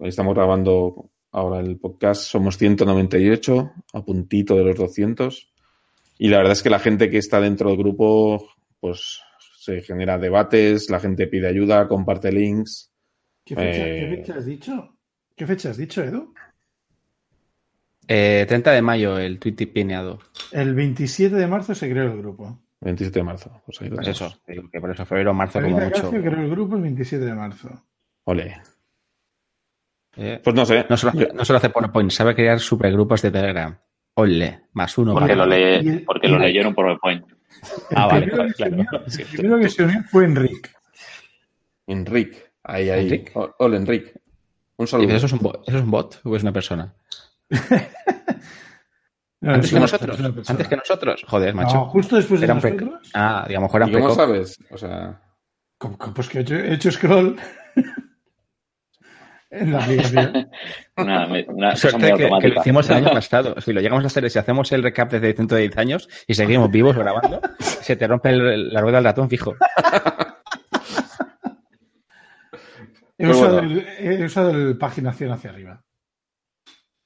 estamos 0.00 0.34
grabando 0.34 1.12
ahora 1.30 1.60
el 1.60 1.78
podcast, 1.78 2.22
somos 2.22 2.58
198, 2.58 3.72
a 3.92 4.04
puntito 4.04 4.56
de 4.56 4.64
los 4.64 4.76
200, 4.76 5.52
y 6.18 6.30
la 6.30 6.38
verdad 6.38 6.54
es 6.54 6.64
que 6.64 6.70
la 6.70 6.80
gente 6.80 7.10
que 7.10 7.18
está 7.18 7.40
dentro 7.40 7.68
del 7.68 7.78
grupo, 7.78 8.44
pues 8.80 9.20
se 9.60 9.82
genera 9.82 10.18
debates, 10.18 10.90
la 10.90 10.98
gente 10.98 11.28
pide 11.28 11.46
ayuda, 11.46 11.86
comparte 11.86 12.32
links. 12.32 12.90
¿Qué 13.44 13.54
fecha, 13.54 13.86
Eh. 13.86 14.00
qué 14.10 14.16
fecha 14.16 14.34
has 14.38 14.46
dicho? 14.46 14.96
¿Qué 15.36 15.46
fecha 15.46 15.70
has 15.70 15.76
dicho, 15.76 16.02
Edu? 16.02 16.32
Eh, 18.06 18.44
30 18.46 18.72
de 18.72 18.82
mayo, 18.82 19.18
el 19.18 19.38
tweet 19.38 19.66
pineado. 19.72 20.18
El 20.52 20.74
27 20.74 21.34
de 21.36 21.46
marzo 21.46 21.74
se 21.74 21.90
creó 21.90 22.04
el 22.12 22.18
grupo. 22.18 22.58
27 22.80 23.18
de 23.18 23.22
marzo. 23.24 23.62
Pues 23.64 23.80
ahí 23.80 23.88
lo 23.88 23.96
Pues 23.96 24.08
eso, 24.08 24.32
digo 24.46 24.68
que 24.70 24.80
por 24.80 24.90
eso 24.90 25.06
febrero 25.06 25.30
o 25.30 25.34
marzo 25.34 25.60
como 25.60 25.78
mucho. 25.80 26.10
Creó 26.10 26.40
el 26.40 26.50
grupo 26.50 26.76
el 26.76 26.82
27 26.82 27.24
de 27.24 27.34
marzo. 27.34 27.70
Ole. 28.24 28.60
Eh, 30.16 30.40
Pues 30.44 30.54
no 30.54 30.64
sé. 30.66 30.84
no, 30.88 30.96
solo 30.96 31.12
hace, 31.18 31.32
no 31.34 31.44
solo 31.44 31.56
hace 31.58 31.70
PowerPoint, 31.70 32.10
sabe 32.10 32.34
crear 32.34 32.60
supergrupos 32.60 33.22
de 33.22 33.30
Telegram. 33.30 33.76
Ole, 34.16 34.60
más 34.74 34.96
uno. 34.98 35.12
Porque 35.14 35.34
para- 35.34 35.46
lo, 35.46 35.46
lee, 35.46 35.88
el- 35.88 36.04
porque 36.04 36.28
lo 36.28 36.36
el- 36.42 36.56
en 36.56 36.66
un 36.68 36.74
PowerPoint. 36.74 37.24
El 37.90 37.96
Ah, 37.96 38.06
vale, 38.06 38.26
primero 38.26 38.44
que 38.44 38.50
se 38.50 38.54
claro. 38.56 38.74
unió- 38.74 38.90
el 39.18 39.26
primero 39.36 39.58
que 39.58 39.68
se 39.70 39.82
unió 39.82 40.02
fue 40.10 40.24
Enric. 40.26 40.74
Enrique. 41.86 42.43
Ahí, 42.64 42.90
ahí. 42.90 43.02
¿Enric? 43.04 43.32
Hola, 43.58 43.76
Enrique. 43.76 44.12
Un 44.76 44.86
saludo. 44.86 45.14
¿Eso 45.14 45.26
es, 45.26 45.32
un 45.32 45.38
bot, 45.40 45.62
¿Eso 45.68 45.76
es 45.78 45.84
un 45.84 45.90
bot 45.90 46.20
o 46.24 46.34
es 46.36 46.42
una 46.42 46.52
persona? 46.52 46.94
No, 49.40 49.52
Antes 49.52 49.66
es 49.68 49.74
que 49.74 49.80
nosotros. 49.80 50.48
Antes 50.48 50.68
que 50.68 50.76
nosotros. 50.76 51.22
Joder, 51.28 51.54
macho. 51.54 51.74
No, 51.74 51.84
justo 51.90 52.16
después 52.16 52.40
de 52.40 52.46
nosotros. 52.46 53.10
Ah, 53.12 53.44
digamos, 53.46 53.70
fuera 53.70 53.86
¿Y 53.86 53.92
cómo 53.92 54.14
sabes? 54.14 54.58
O 54.70 54.78
sea, 54.78 55.20
Pues 56.14 56.30
que 56.30 56.38
he 56.38 56.40
hecho, 56.40 56.54
he 56.54 56.72
hecho 56.72 56.90
scroll 56.90 57.36
en 59.50 59.70
la 59.72 59.82
aplicación. 59.84 60.48
Una, 60.96 61.26
una 61.26 61.72
cosa 61.72 61.98
muy 61.98 62.08
Suerte 62.08 62.14
que, 62.16 62.30
que 62.40 62.48
lo 62.48 62.60
hicimos 62.62 62.88
el 62.88 62.96
año 62.96 63.10
pasado. 63.10 63.60
Si 63.60 63.74
lo 63.74 63.82
llegamos 63.82 64.04
a 64.04 64.06
hacer, 64.06 64.30
si 64.30 64.38
hacemos 64.38 64.72
el 64.72 64.82
recap 64.82 65.10
desde 65.12 65.34
dentro 65.34 65.56
de 65.56 65.64
10 65.64 65.76
años 65.76 66.08
y 66.26 66.32
seguimos 66.34 66.70
vivos 66.70 66.96
grabando, 66.96 67.42
se 67.58 67.96
te 67.96 68.06
rompe 68.06 68.30
el- 68.30 68.72
la 68.72 68.80
rueda 68.80 68.96
del 68.96 69.04
ratón 69.04 69.28
fijo. 69.28 69.54
He 73.18 73.26
Pues 73.26 73.36
usado, 73.36 73.54
bueno. 73.62 73.70
el, 73.70 73.86
he 74.20 74.24
usado 74.24 74.50
el 74.50 74.76
paginación 74.78 75.30
hacia 75.32 75.50
arriba. 75.50 75.80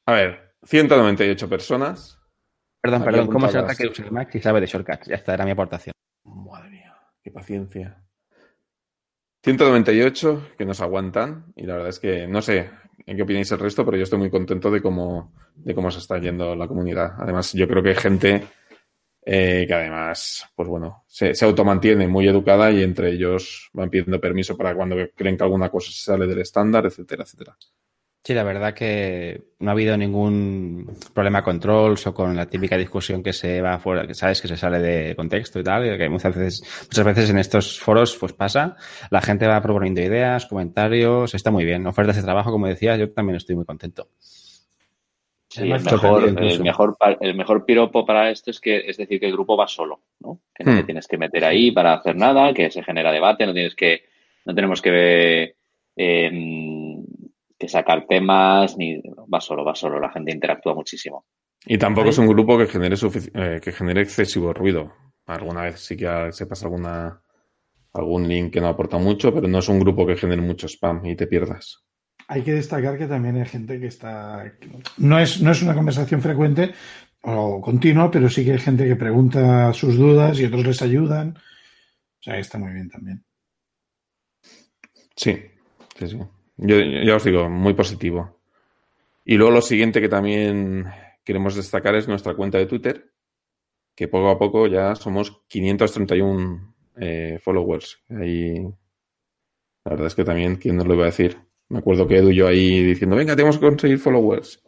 a 0.06 0.12
ver, 0.12 0.54
198 0.64 1.48
personas. 1.48 2.18
Perdón, 2.80 3.04
perdón. 3.04 3.26
¿Cómo 3.28 3.48
se 3.48 3.58
nota 3.58 3.74
que 3.74 3.86
usa 3.88 4.04
el 4.04 4.12
Mac 4.12 4.30
si 4.32 4.40
sabe 4.40 4.60
de 4.60 4.66
shortcuts? 4.66 5.06
Ya 5.06 5.16
está, 5.16 5.34
era 5.34 5.44
mi 5.44 5.50
aportación. 5.50 5.92
Madre 6.24 6.70
mía, 6.70 6.96
qué 7.22 7.30
paciencia. 7.30 8.02
198 9.44 10.52
que 10.58 10.64
nos 10.64 10.80
aguantan 10.80 11.52
y 11.56 11.64
la 11.64 11.74
verdad 11.74 11.90
es 11.90 12.00
que 12.00 12.26
no 12.26 12.42
sé 12.42 12.70
en 13.06 13.16
qué 13.16 13.22
opináis 13.22 13.50
el 13.52 13.58
resto, 13.58 13.84
pero 13.84 13.96
yo 13.96 14.02
estoy 14.02 14.18
muy 14.18 14.30
contento 14.30 14.70
de 14.70 14.82
cómo, 14.82 15.32
de 15.54 15.74
cómo 15.74 15.90
se 15.90 15.98
está 16.00 16.18
yendo 16.18 16.54
la 16.56 16.66
comunidad. 16.66 17.12
Además, 17.18 17.52
yo 17.52 17.66
creo 17.68 17.82
que 17.82 17.90
hay 17.90 17.94
gente 17.94 18.46
eh, 19.30 19.66
que 19.66 19.74
además, 19.74 20.46
pues 20.56 20.66
bueno, 20.70 21.04
se, 21.06 21.34
se 21.34 21.44
automantiene 21.44 22.08
muy 22.08 22.26
educada 22.26 22.70
y 22.70 22.82
entre 22.82 23.10
ellos 23.10 23.68
van 23.74 23.90
pidiendo 23.90 24.18
permiso 24.18 24.56
para 24.56 24.74
cuando 24.74 24.96
creen 25.14 25.36
que 25.36 25.44
alguna 25.44 25.68
cosa 25.68 25.92
se 25.92 25.98
sale 25.98 26.26
del 26.26 26.40
estándar, 26.40 26.86
etcétera, 26.86 27.24
etcétera. 27.24 27.54
Sí, 28.24 28.32
la 28.32 28.42
verdad 28.42 28.72
que 28.72 29.52
no 29.58 29.70
ha 29.70 29.72
habido 29.72 29.98
ningún 29.98 30.96
problema 31.12 31.44
con 31.44 31.60
trolls 31.60 32.06
o 32.06 32.14
con 32.14 32.34
la 32.36 32.46
típica 32.46 32.78
discusión 32.78 33.22
que 33.22 33.34
se 33.34 33.60
va 33.60 33.78
fuera, 33.78 34.06
que 34.06 34.14
sabes 34.14 34.40
que 34.40 34.48
se 34.48 34.56
sale 34.56 34.78
de 34.78 35.14
contexto 35.14 35.60
y 35.60 35.62
tal, 35.62 35.98
que 35.98 36.08
muchas 36.08 36.34
veces, 36.34 36.62
muchas 36.84 37.04
veces 37.04 37.28
en 37.28 37.38
estos 37.38 37.78
foros 37.78 38.16
pues 38.18 38.32
pasa, 38.32 38.76
la 39.10 39.20
gente 39.20 39.46
va 39.46 39.60
proponiendo 39.60 40.00
ideas, 40.00 40.46
comentarios, 40.46 41.34
está 41.34 41.50
muy 41.50 41.66
bien, 41.66 41.86
ofertas 41.86 42.16
de 42.16 42.22
trabajo, 42.22 42.50
como 42.50 42.66
decía, 42.66 42.96
yo 42.96 43.10
también 43.12 43.36
estoy 43.36 43.56
muy 43.56 43.66
contento. 43.66 44.08
Sí, 45.50 45.62
el 45.62 45.82
mejor, 45.82 46.24
el, 46.24 46.60
mejor, 46.62 46.96
el 47.20 47.34
mejor 47.34 47.64
piropo 47.64 48.04
para 48.04 48.30
esto 48.30 48.50
es 48.50 48.60
que 48.60 48.88
es 48.88 48.96
decir 48.98 49.18
que 49.18 49.26
el 49.26 49.32
grupo 49.32 49.56
va 49.56 49.66
solo, 49.66 50.02
¿no? 50.20 50.40
Que 50.54 50.62
no 50.64 50.72
Hmm. 50.72 50.76
te 50.78 50.84
tienes 50.84 51.08
que 51.08 51.16
meter 51.18 51.44
ahí 51.44 51.70
para 51.70 51.94
hacer 51.94 52.16
nada, 52.16 52.52
que 52.52 52.70
se 52.70 52.82
genera 52.82 53.10
debate, 53.12 53.46
no 53.46 53.54
tienes 53.54 53.74
que, 53.74 54.02
no 54.44 54.54
tenemos 54.54 54.82
que, 54.82 55.54
eh, 55.96 56.30
que 57.58 57.68
sacar 57.68 58.06
temas, 58.06 58.76
ni 58.76 59.00
va 59.32 59.40
solo, 59.40 59.64
va 59.64 59.74
solo, 59.74 59.98
la 59.98 60.10
gente 60.10 60.32
interactúa 60.32 60.74
muchísimo. 60.74 61.24
Y 61.66 61.78
tampoco 61.78 62.04
Ahí- 62.06 62.10
es 62.10 62.18
un 62.18 62.28
grupo 62.28 62.56
que 62.58 62.66
genere, 62.66 62.96
eh, 63.34 63.60
que 63.62 63.72
genere 63.72 64.02
excesivo 64.02 64.52
ruido. 64.52 64.92
Alguna 65.26 65.62
vez 65.62 65.80
sí 65.80 65.96
que 65.96 66.28
se 66.30 66.46
pasa 66.46 66.66
alguna, 66.66 67.20
algún 67.94 68.28
link 68.28 68.52
que 68.52 68.60
no 68.60 68.68
aporta 68.68 68.98
mucho, 68.98 69.34
pero 69.34 69.48
no 69.48 69.58
es 69.58 69.68
un 69.68 69.80
grupo 69.80 70.06
que 70.06 70.16
genere 70.16 70.40
mucho 70.40 70.68
spam 70.68 71.04
y 71.06 71.16
te 71.16 71.26
pierdas. 71.26 71.84
Hay 72.28 72.42
que 72.42 72.52
destacar 72.52 72.98
que 72.98 73.06
también 73.06 73.36
hay 73.36 73.46
gente 73.46 73.80
que 73.80 73.86
está. 73.86 74.52
No 74.98 75.18
es, 75.18 75.40
no 75.40 75.50
es 75.50 75.62
una 75.62 75.74
conversación 75.74 76.20
frecuente 76.20 76.74
o 77.22 77.60
continua, 77.60 78.10
pero 78.10 78.28
sí 78.28 78.44
que 78.44 78.52
hay 78.52 78.58
gente 78.58 78.86
que 78.86 78.96
pregunta 78.96 79.72
sus 79.72 79.96
dudas 79.96 80.38
y 80.38 80.44
otros 80.44 80.66
les 80.66 80.82
ayudan. 80.82 81.36
O 81.36 82.22
sea, 82.22 82.38
está 82.38 82.58
muy 82.58 82.72
bien 82.72 82.90
también. 82.90 83.24
Sí, 85.16 85.36
sí, 85.98 86.08
sí. 86.08 86.18
Yo, 86.58 86.76
ya 86.80 87.16
os 87.16 87.24
digo, 87.24 87.48
muy 87.48 87.74
positivo. 87.74 88.40
Y 89.24 89.36
luego 89.36 89.52
lo 89.52 89.62
siguiente 89.62 90.00
que 90.00 90.08
también 90.08 90.86
queremos 91.24 91.54
destacar 91.54 91.94
es 91.94 92.08
nuestra 92.08 92.34
cuenta 92.34 92.58
de 92.58 92.66
Twitter, 92.66 93.10
que 93.94 94.08
poco 94.08 94.30
a 94.30 94.38
poco 94.38 94.66
ya 94.66 94.94
somos 94.94 95.42
531 95.48 96.74
eh, 97.00 97.38
followers. 97.42 98.02
Ahí, 98.10 98.60
la 99.84 99.90
verdad 99.90 100.06
es 100.08 100.14
que 100.14 100.24
también, 100.24 100.56
¿quién 100.56 100.76
nos 100.76 100.86
lo 100.86 100.94
iba 100.94 101.04
a 101.04 101.06
decir? 101.06 101.47
Me 101.68 101.78
acuerdo 101.78 102.06
que 102.08 102.16
Edu 102.18 102.30
y 102.30 102.36
yo 102.36 102.46
ahí 102.46 102.82
diciendo, 102.82 103.16
venga, 103.16 103.36
tenemos 103.36 103.58
que 103.58 103.66
conseguir 103.66 103.98
followers. 103.98 104.62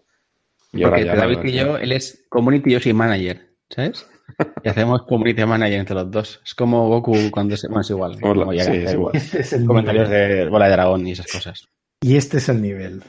Y 0.73 0.83
ahora 0.83 0.97
Porque 0.97 1.07
ya, 1.07 1.17
David 1.17 1.39
y 1.45 1.53
yo, 1.53 1.77
él 1.79 1.93
es 1.93 2.27
community, 2.29 2.73
yo 2.73 2.81
soy 2.81 2.93
manager, 2.93 3.55
¿sabes? 3.69 4.07
Y 4.63 4.69
hacemos 4.69 5.03
community 5.03 5.45
manager 5.45 5.81
entre 5.81 5.95
los 5.97 6.11
dos. 6.11 6.41
Es 6.45 6.55
como 6.55 6.89
Goku 6.89 7.17
cuando 7.33 7.57
se... 7.57 7.67
Bueno, 7.69 7.81
es 7.81 7.91
igual. 7.91 8.19
Hola, 8.23 8.41
como 8.41 8.53
llega, 8.53 8.65
sí, 8.65 8.79
da 8.79 8.85
es 8.85 8.93
igual. 8.95 9.13
Este 9.17 9.41
es 9.41 9.53
el 9.55 9.67
Comentarios 9.67 10.09
nivel. 10.09 10.29
de 10.29 10.49
bola 10.49 10.67
de 10.67 10.73
dragón 10.73 11.07
y 11.07 11.13
esas 11.13 11.27
cosas. 11.27 11.69
Y 12.01 12.17
este 12.17 12.37
es 12.39 12.49
el 12.49 12.63
nivel. 12.63 13.03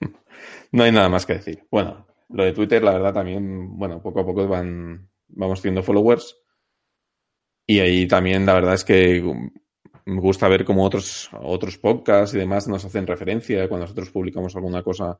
No 0.72 0.82
hay 0.82 0.92
nada 0.92 1.08
más 1.08 1.24
que 1.24 1.34
decir. 1.34 1.64
Bueno, 1.70 2.06
lo 2.28 2.44
de 2.44 2.52
Twitter, 2.52 2.82
la 2.82 2.92
verdad, 2.92 3.14
también, 3.14 3.78
bueno, 3.78 4.02
poco 4.02 4.20
a 4.20 4.26
poco 4.26 4.46
van, 4.46 5.08
vamos 5.28 5.62
teniendo 5.62 5.82
followers. 5.82 6.36
Y 7.66 7.80
ahí 7.80 8.06
también, 8.06 8.44
la 8.44 8.54
verdad 8.54 8.74
es 8.74 8.84
que 8.84 9.22
me 10.08 10.20
gusta 10.20 10.48
ver 10.48 10.64
cómo 10.64 10.84
otros, 10.84 11.28
otros 11.40 11.76
podcasts 11.78 12.34
y 12.34 12.38
demás 12.38 12.66
nos 12.66 12.84
hacen 12.84 13.06
referencia. 13.06 13.68
Cuando 13.68 13.84
nosotros 13.84 14.10
publicamos 14.10 14.54
alguna 14.56 14.82
cosa, 14.82 15.18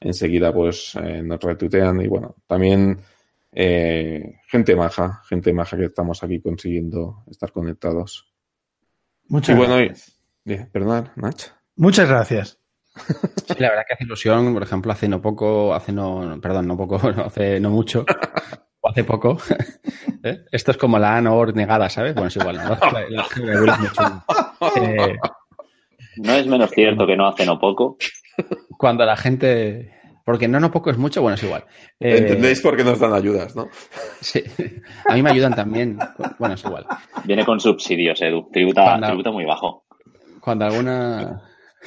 enseguida 0.00 0.52
pues 0.52 0.94
eh, 0.96 1.22
nos 1.22 1.40
retuitean. 1.40 2.00
Y 2.00 2.08
bueno, 2.08 2.34
también 2.46 3.00
eh, 3.52 4.40
gente 4.48 4.74
maja, 4.74 5.22
gente 5.28 5.52
maja 5.52 5.76
que 5.76 5.84
estamos 5.84 6.22
aquí 6.22 6.40
consiguiendo 6.40 7.22
estar 7.30 7.52
conectados. 7.52 8.32
Muchas 9.28 9.54
y 9.54 9.58
bueno, 9.58 9.80
y- 9.80 9.86
gracias. 9.86 10.68
perdón, 10.72 11.10
Nach. 11.16 11.42
Muchas 11.76 12.08
gracias. 12.08 12.58
Sí, 12.96 13.54
la 13.58 13.70
verdad 13.70 13.84
que 13.88 13.94
hace 13.94 14.04
ilusión, 14.04 14.52
por 14.52 14.62
ejemplo, 14.62 14.92
hace 14.92 15.08
no 15.08 15.20
poco, 15.20 15.74
hace 15.74 15.92
no, 15.92 16.38
perdón, 16.40 16.66
no 16.68 16.76
poco, 16.76 16.98
no, 17.12 17.24
hace 17.24 17.58
no 17.60 17.70
mucho, 17.70 18.04
o 18.84 18.88
hace 18.90 19.02
poco. 19.04 19.38
¿eh? 20.22 20.44
Esto 20.52 20.70
es 20.72 20.76
como 20.76 20.98
la 20.98 21.16
ANOR 21.16 21.54
negada, 21.56 21.88
¿sabes? 21.88 22.12
Bueno, 22.14 22.28
es 22.28 22.36
igual. 22.36 22.56
¿no? 22.56 22.78
La- 22.92 23.06
la- 23.08 23.26
la-. 23.60 24.24
Eh, 24.76 25.16
No 26.18 26.32
es 26.32 26.46
menos 26.46 26.70
cierto 26.70 27.06
que 27.06 27.16
no 27.16 27.26
hace 27.26 27.44
no 27.46 27.58
poco. 27.58 27.96
cuando 28.78 29.04
la 29.04 29.16
gente. 29.16 29.90
Porque 30.24 30.48
no, 30.48 30.58
no 30.58 30.70
poco 30.70 30.90
es 30.90 30.96
mucho, 30.96 31.20
bueno, 31.20 31.34
es 31.34 31.42
igual. 31.42 31.64
Eh, 32.00 32.16
¿Entendéis 32.18 32.60
por 32.62 32.76
qué 32.76 32.82
nos 32.84 32.98
dan 32.98 33.12
ayudas, 33.12 33.54
no? 33.54 33.68
Sí. 34.22 34.42
A 35.06 35.12
mí 35.14 35.22
me 35.22 35.30
ayudan 35.30 35.54
también. 35.54 35.98
Bueno, 36.38 36.54
es 36.54 36.64
igual. 36.64 36.86
Viene 37.24 37.44
con 37.44 37.60
subsidios, 37.60 38.22
Edu. 38.22 38.48
Tributa, 38.50 38.84
Cuando- 38.84 39.06
tributa 39.08 39.30
muy 39.30 39.44
bajo. 39.44 39.84
Cuando 40.40 40.64
alguna. 40.66 41.42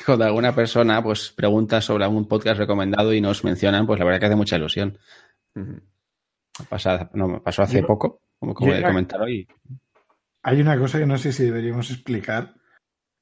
cuando 0.06 0.26
alguna 0.26 0.54
persona 0.54 1.02
pues 1.04 1.32
pregunta 1.36 1.82
sobre 1.82 2.04
algún 2.04 2.28
podcast 2.28 2.60
recomendado 2.60 3.12
y 3.14 3.22
nos 3.22 3.44
mencionan, 3.44 3.88
pues 3.88 3.98
la 4.00 4.06
verdad 4.06 4.20
que 4.20 4.26
hace 4.28 4.36
mucha 4.36 4.56
ilusión. 4.58 4.98
Pasó, 6.70 7.10
no, 7.13 7.41
pasó 7.41 7.63
hace 7.63 7.84
poco, 7.84 8.22
como, 8.39 8.54
como 8.54 8.74
he 8.74 8.82
comentado 8.82 9.24
hoy. 9.24 9.48
Hay 10.43 10.62
una 10.62 10.78
cosa 10.78 11.00
que 11.00 11.06
no 11.06 11.17
sé 11.17 11.32
si 11.32 11.46
deberíamos 11.46 11.91
explicar, 11.91 12.56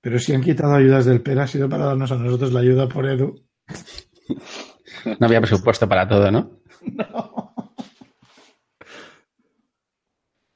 pero 0.01 0.19
si 0.19 0.33
han 0.33 0.41
quitado 0.41 0.75
ayudas 0.75 1.05
del 1.05 1.21
PER 1.21 1.39
ha 1.39 1.47
sido 1.47 1.67
para 1.67 1.85
darnos 1.85 2.11
a 2.11 2.17
nosotros 2.17 2.53
la 2.53 2.59
ayuda 2.59 2.87
por 2.87 3.05
Edu. 3.07 3.43
No 5.19 5.27
había 5.27 5.41
presupuesto 5.41 5.87
para 5.87 6.07
todo, 6.07 6.31
¿no? 6.31 6.61
No. 6.81 7.53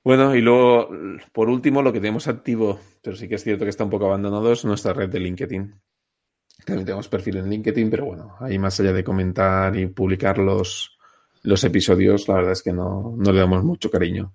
Bueno, 0.04 0.34
y 0.34 0.42
luego, 0.42 0.90
por 1.34 1.50
último, 1.50 1.82
lo 1.82 1.94
que 1.94 2.00
tenemos 2.00 2.28
activo, 2.28 2.80
pero 3.04 3.16
sí 3.16 3.28
que 3.28 3.36
es 3.36 3.44
cierto 3.44 3.66
que 3.66 3.70
está 3.70 3.84
un 3.84 3.90
poco 3.90 4.06
abandonado, 4.06 4.52
es 4.52 4.66
nuestra 4.66 4.94
red 4.94 5.10
de 5.10 5.20
LinkedIn. 5.20 5.80
También 6.66 6.86
tenemos 6.86 7.08
perfil 7.08 7.38
en 7.38 7.50
LinkedIn, 7.50 7.90
pero 7.90 8.06
bueno, 8.06 8.36
ahí 8.40 8.58
más 8.58 8.80
allá 8.80 8.94
de 8.94 9.04
comentar 9.04 9.76
y 9.76 9.86
publicar 9.88 10.38
los, 10.38 10.99
los 11.44 11.64
episodios, 11.64 12.28
la 12.28 12.36
verdad 12.36 12.52
es 12.54 12.64
que 12.64 12.74
no, 12.74 13.16
no 13.18 13.32
le 13.32 13.40
damos 13.40 13.64
mucho 13.64 13.90
cariño. 13.90 14.34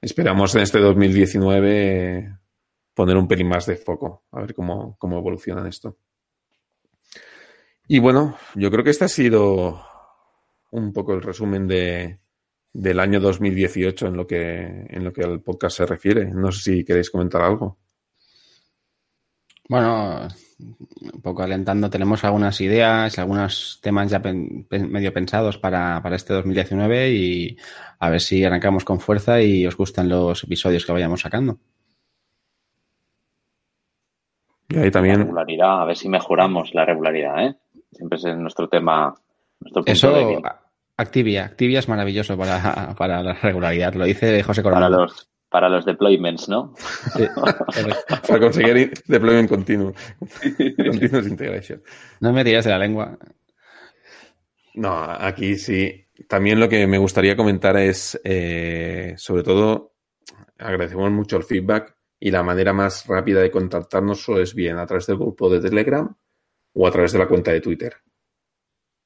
Esperamos 0.00 0.54
en 0.54 0.62
este 0.62 0.78
2019 0.78 2.38
poner 2.94 3.16
un 3.16 3.28
pelín 3.28 3.48
más 3.48 3.66
de 3.66 3.76
foco, 3.76 4.24
a 4.32 4.40
ver 4.40 4.54
cómo, 4.54 4.96
cómo 4.98 5.18
evoluciona 5.18 5.68
esto. 5.68 5.96
Y 7.86 7.98
bueno, 8.00 8.36
yo 8.54 8.70
creo 8.70 8.84
que 8.84 8.90
este 8.90 9.06
ha 9.06 9.08
sido 9.08 9.80
un 10.70 10.92
poco 10.92 11.14
el 11.14 11.22
resumen 11.22 11.66
de, 11.66 12.20
del 12.72 13.00
año 13.00 13.18
2018 13.18 14.06
en 14.08 14.16
lo 14.16 14.26
que 14.26 14.86
en 14.88 15.04
lo 15.04 15.12
que 15.12 15.24
al 15.24 15.40
podcast 15.40 15.78
se 15.78 15.86
refiere. 15.86 16.26
No 16.26 16.52
sé 16.52 16.60
si 16.60 16.84
queréis 16.84 17.10
comentar 17.10 17.42
algo. 17.42 17.78
Bueno, 19.68 20.28
un 20.58 21.20
poco 21.22 21.42
alentando, 21.42 21.88
tenemos 21.88 22.24
algunas 22.24 22.60
ideas, 22.60 23.18
algunos 23.18 23.78
temas 23.80 24.10
ya 24.10 24.20
pen, 24.20 24.66
medio 24.70 25.12
pensados 25.12 25.56
para, 25.58 26.02
para, 26.02 26.16
este 26.16 26.34
2019 26.34 27.10
y 27.12 27.56
a 27.98 28.10
ver 28.10 28.20
si 28.20 28.44
arrancamos 28.44 28.84
con 28.84 28.98
fuerza 28.98 29.40
y 29.40 29.66
os 29.66 29.76
gustan 29.76 30.08
los 30.08 30.42
episodios 30.42 30.84
que 30.84 30.92
vayamos 30.92 31.20
sacando. 31.20 31.58
Y 34.68 34.78
ahí 34.78 34.90
también. 34.90 35.18
La 35.18 35.24
regularidad, 35.24 35.82
a 35.82 35.84
ver 35.86 35.96
si 35.96 36.08
mejoramos 36.08 36.74
la 36.74 36.84
regularidad, 36.84 37.46
¿eh? 37.46 37.56
Siempre 37.92 38.18
es 38.18 38.24
nuestro 38.36 38.68
tema. 38.68 39.14
Nuestro 39.60 39.82
punto 39.82 39.92
Eso. 39.92 40.42
Activia. 40.96 41.44
Activia 41.44 41.78
es 41.78 41.88
maravilloso 41.88 42.36
para, 42.36 42.94
para 42.98 43.22
la 43.22 43.32
regularidad. 43.34 43.94
Lo 43.94 44.04
dice 44.04 44.42
José 44.42 44.62
Para 44.62 44.74
Coronado. 44.74 45.02
los, 45.04 45.28
para 45.48 45.68
los 45.68 45.84
deployments, 45.84 46.48
¿no? 46.48 46.74
Sí. 47.16 47.26
Para 48.28 48.40
conseguir 48.40 48.92
deployment 49.06 49.48
continuo. 49.48 49.94
Continuous 50.76 51.26
integration. 51.26 51.82
no 52.20 52.32
me 52.32 52.44
tiras 52.44 52.64
de 52.64 52.70
la 52.70 52.78
lengua. 52.78 53.18
No, 54.74 55.02
aquí 55.02 55.56
sí. 55.56 56.06
También 56.28 56.60
lo 56.60 56.68
que 56.68 56.86
me 56.86 56.98
gustaría 56.98 57.36
comentar 57.36 57.76
es, 57.76 58.20
eh, 58.24 59.14
sobre 59.16 59.42
todo, 59.42 59.94
agradecemos 60.58 61.10
mucho 61.10 61.36
el 61.36 61.44
feedback 61.44 61.96
y 62.20 62.30
la 62.30 62.42
manera 62.42 62.72
más 62.72 63.06
rápida 63.06 63.40
de 63.40 63.50
contactarnos 63.50 64.28
es 64.30 64.54
bien 64.54 64.78
a 64.78 64.86
través 64.86 65.06
del 65.06 65.16
grupo 65.16 65.48
de 65.48 65.60
Telegram 65.60 66.14
o 66.74 66.86
a 66.86 66.90
través 66.90 67.12
de 67.12 67.18
la 67.18 67.28
cuenta 67.28 67.52
de 67.52 67.60
Twitter. 67.60 67.94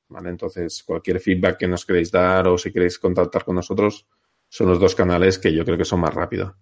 ¿Vale? 0.09 0.31
Entonces, 0.31 0.83
cualquier 0.83 1.21
feedback 1.21 1.59
que 1.59 1.69
nos 1.69 1.87
queréis 1.87 2.11
dar 2.11 2.49
o 2.49 2.59
si 2.59 2.73
queréis 2.73 2.99
contactar 2.99 3.45
con 3.45 3.57
nosotros, 3.57 4.07
son 4.55 4.69
los 4.69 4.79
dos 4.79 4.95
canales 4.95 5.39
que 5.39 5.51
yo 5.55 5.65
creo 5.65 5.79
que 5.79 5.85
son 5.87 6.01
más 6.01 6.13
rápidos. 6.13 6.53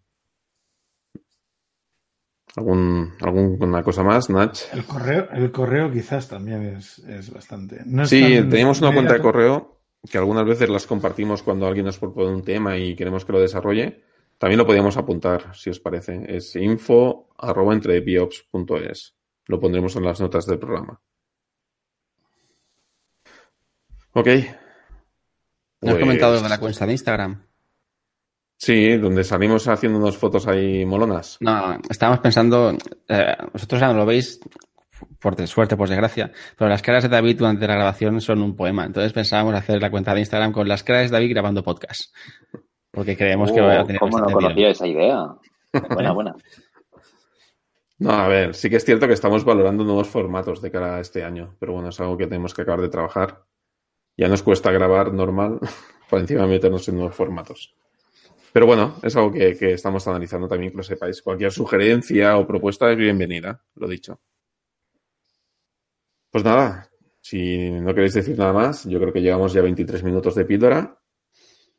¿Algún, 2.54 3.14
¿Alguna 3.20 3.82
cosa 3.82 4.04
más, 4.04 4.30
Nach? 4.30 4.56
El 4.72 4.84
correo, 4.84 5.28
el 5.32 5.50
correo 5.50 5.90
quizás 5.90 6.28
también 6.28 6.76
es, 6.76 7.00
es 7.00 7.32
bastante. 7.32 7.82
No 7.86 8.04
es 8.04 8.08
Sí, 8.10 8.20
tenemos 8.48 8.80
una 8.80 8.92
cuenta 8.92 9.14
de 9.14 9.20
correo 9.20 9.80
que 10.08 10.18
algunas 10.18 10.44
veces 10.44 10.68
las 10.68 10.86
compartimos 10.86 11.42
cuando 11.42 11.66
alguien 11.66 11.86
nos 11.86 11.98
propone 11.98 12.32
un 12.32 12.42
tema 12.44 12.76
y 12.76 12.94
queremos 12.94 13.24
que 13.24 13.32
lo 13.32 13.40
desarrolle. 13.40 14.04
También 14.38 14.58
lo 14.58 14.66
podríamos 14.66 14.96
apuntar, 14.96 15.52
si 15.56 15.70
os 15.70 15.80
parece. 15.80 16.22
Es 16.28 16.54
info 16.54 17.28
arroba 17.38 17.74
entrebiops.es. 17.74 19.16
Lo 19.46 19.58
pondremos 19.58 19.96
en 19.96 20.04
las 20.04 20.20
notas 20.20 20.46
del 20.46 20.60
programa. 20.60 21.00
Ok. 24.12 24.26
¿No 24.26 24.32
has 25.90 25.94
Pues- 25.94 25.98
comentado 26.00 26.40
de 26.40 26.48
la 26.48 26.58
cuenta 26.58 26.86
de 26.86 26.92
Instagram? 26.92 27.46
Sí, 28.62 28.98
donde 28.98 29.24
salimos 29.24 29.66
haciendo 29.68 29.98
unas 29.98 30.18
fotos 30.18 30.46
ahí 30.46 30.84
molonas. 30.84 31.38
No, 31.40 31.78
estábamos 31.88 32.20
pensando, 32.20 32.76
eh, 33.08 33.34
vosotros 33.54 33.80
ya 33.80 33.86
no 33.88 33.94
lo 33.94 34.04
veis, 34.04 34.38
por 35.18 35.34
de- 35.34 35.46
suerte, 35.46 35.78
por 35.78 35.88
desgracia, 35.88 36.30
pero 36.58 36.68
las 36.68 36.82
caras 36.82 37.04
de 37.04 37.08
David 37.08 37.38
durante 37.38 37.66
la 37.66 37.74
grabación 37.76 38.20
son 38.20 38.42
un 38.42 38.54
poema. 38.54 38.84
Entonces 38.84 39.14
pensábamos 39.14 39.54
hacer 39.54 39.80
la 39.80 39.90
cuenta 39.90 40.12
de 40.12 40.20
Instagram 40.20 40.52
con 40.52 40.68
las 40.68 40.82
caras 40.84 41.10
de 41.10 41.16
David 41.16 41.30
grabando 41.30 41.62
podcast. 41.62 42.14
Porque 42.90 43.16
creemos 43.16 43.50
que 43.50 43.62
Oh, 43.62 43.64
va 43.66 43.80
a 43.80 43.84
tener 43.84 43.98
¿Cómo 43.98 44.18
no 44.18 44.26
conocía 44.26 44.68
esa 44.68 44.86
idea? 44.86 45.24
Buena, 45.94 46.12
buena. 46.12 46.34
No, 47.98 48.12
a 48.12 48.28
ver, 48.28 48.54
sí 48.54 48.70
que 48.70 48.76
es 48.76 48.84
cierto 48.86 49.06
que 49.06 49.12
estamos 49.12 49.44
valorando 49.44 49.84
nuevos 49.84 50.08
formatos 50.08 50.62
de 50.62 50.70
cara 50.70 50.96
a 50.96 51.00
este 51.00 51.22
año, 51.22 51.56
pero 51.60 51.74
bueno, 51.74 51.90
es 51.90 52.00
algo 52.00 52.16
que 52.16 52.26
tenemos 52.26 52.54
que 52.54 52.62
acabar 52.62 52.80
de 52.80 52.88
trabajar. 52.88 53.44
Ya 54.16 54.26
nos 54.28 54.42
cuesta 54.42 54.70
grabar 54.70 55.12
normal, 55.12 55.58
por 56.08 56.20
encima 56.20 56.46
meternos 56.46 56.88
en 56.88 56.94
nuevos 56.96 57.14
formatos. 57.14 57.74
Pero 58.52 58.66
bueno, 58.66 58.96
es 59.02 59.14
algo 59.16 59.32
que, 59.32 59.56
que 59.56 59.72
estamos 59.74 60.06
analizando 60.08 60.48
también, 60.48 60.72
que 60.72 60.78
lo 60.78 60.82
sepáis. 60.82 61.22
Cualquier 61.22 61.52
sugerencia 61.52 62.36
o 62.36 62.46
propuesta 62.46 62.90
es 62.90 62.96
bienvenida, 62.96 63.62
lo 63.76 63.86
dicho. 63.88 64.20
Pues 66.30 66.44
nada, 66.44 66.88
si 67.20 67.70
no 67.70 67.94
queréis 67.94 68.14
decir 68.14 68.38
nada 68.38 68.52
más, 68.52 68.84
yo 68.84 68.98
creo 69.00 69.12
que 69.12 69.20
llevamos 69.22 69.52
ya 69.52 69.62
23 69.62 70.02
minutos 70.04 70.34
de 70.34 70.44
píldora. 70.44 70.98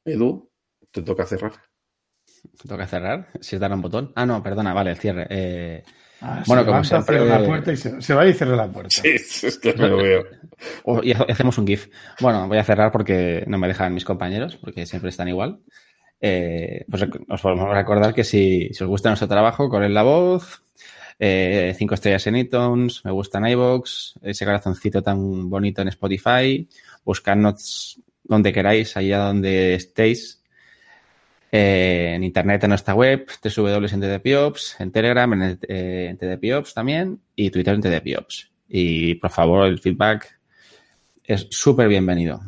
Edu, 0.04 0.50
te 0.92 1.02
toca 1.02 1.26
cerrar. 1.26 1.54
¿Toca 2.68 2.88
cerrar? 2.88 3.28
Si 3.40 3.56
es 3.56 3.60
dar 3.60 3.72
un 3.74 3.82
botón. 3.82 4.12
Ah, 4.16 4.26
no, 4.26 4.42
perdona, 4.44 4.74
vale, 4.74 4.92
el 4.92 4.98
cierre. 4.98 5.28
Eh, 5.30 5.84
Ah, 6.24 6.44
Bueno, 6.46 6.62
se 6.62 6.68
como 6.68 6.84
cierra 6.84 7.26
la 7.26 7.44
puerta 7.48 7.72
y 7.72 7.78
se, 7.78 8.00
se 8.00 8.14
va 8.14 8.28
y 8.28 8.34
cierra 8.36 8.56
la 8.56 8.72
puerta. 8.72 8.92
Sí, 8.92 9.08
es 9.48 9.58
que 9.58 9.74
me 9.74 9.90
lo 9.90 9.98
veo. 9.98 10.24
y 11.04 11.14
ha- 11.14 11.26
hacemos 11.28 11.58
un 11.58 11.66
GIF. 11.66 11.88
Bueno, 12.20 12.48
voy 12.48 12.60
a 12.60 12.64
cerrar 12.64 12.92
porque 12.92 13.44
no 13.48 13.58
me 13.58 13.68
dejan 13.68 13.92
mis 13.96 14.06
compañeros, 14.06 14.56
porque 14.58 14.86
siempre 14.86 15.10
están 15.10 15.30
igual. 15.30 15.62
Eh, 16.24 16.86
pues 16.88 17.04
os 17.30 17.42
podemos 17.42 17.74
recordar 17.74 18.14
que 18.14 18.24
si, 18.24 18.70
os 18.70 18.84
gusta 18.84 19.10
nuestro 19.10 19.28
trabajo, 19.28 19.70
corred 19.70 19.90
la 19.90 20.04
voz, 20.04 20.64
eh, 21.18 21.74
cinco 21.78 21.96
estrellas 21.96 22.28
en 22.28 22.36
iTunes, 22.36 23.04
me 23.04 23.12
gusta 23.12 23.40
en 23.40 23.48
iVoox, 23.48 24.18
ese 24.22 24.46
corazoncito 24.46 25.02
tan 25.02 25.50
bonito 25.50 25.82
en 25.82 25.88
Spotify, 25.88 26.68
buscadnos 27.04 28.00
donde 28.24 28.54
queráis, 28.54 28.96
allá 28.96 29.18
donde 29.26 29.74
estéis, 29.74 30.44
eh, 31.52 32.14
en 32.16 32.24
internet 32.24 32.64
en 32.64 32.70
nuestra 32.70 32.94
web, 32.94 33.28
www 33.44 34.54
en 34.80 34.92
Telegram, 34.92 35.34
en, 35.34 35.60
en 35.68 36.18
TDPiops 36.18 36.74
también, 36.74 37.20
y 37.36 37.50
Twitter 37.50 37.74
en 37.74 37.82
TDPiops. 37.82 38.52
Y 38.70 39.16
por 39.16 39.32
favor, 39.32 39.68
el 39.68 39.80
feedback 39.80 40.40
es 41.26 41.48
súper 41.50 41.90
bienvenido. 41.90 42.42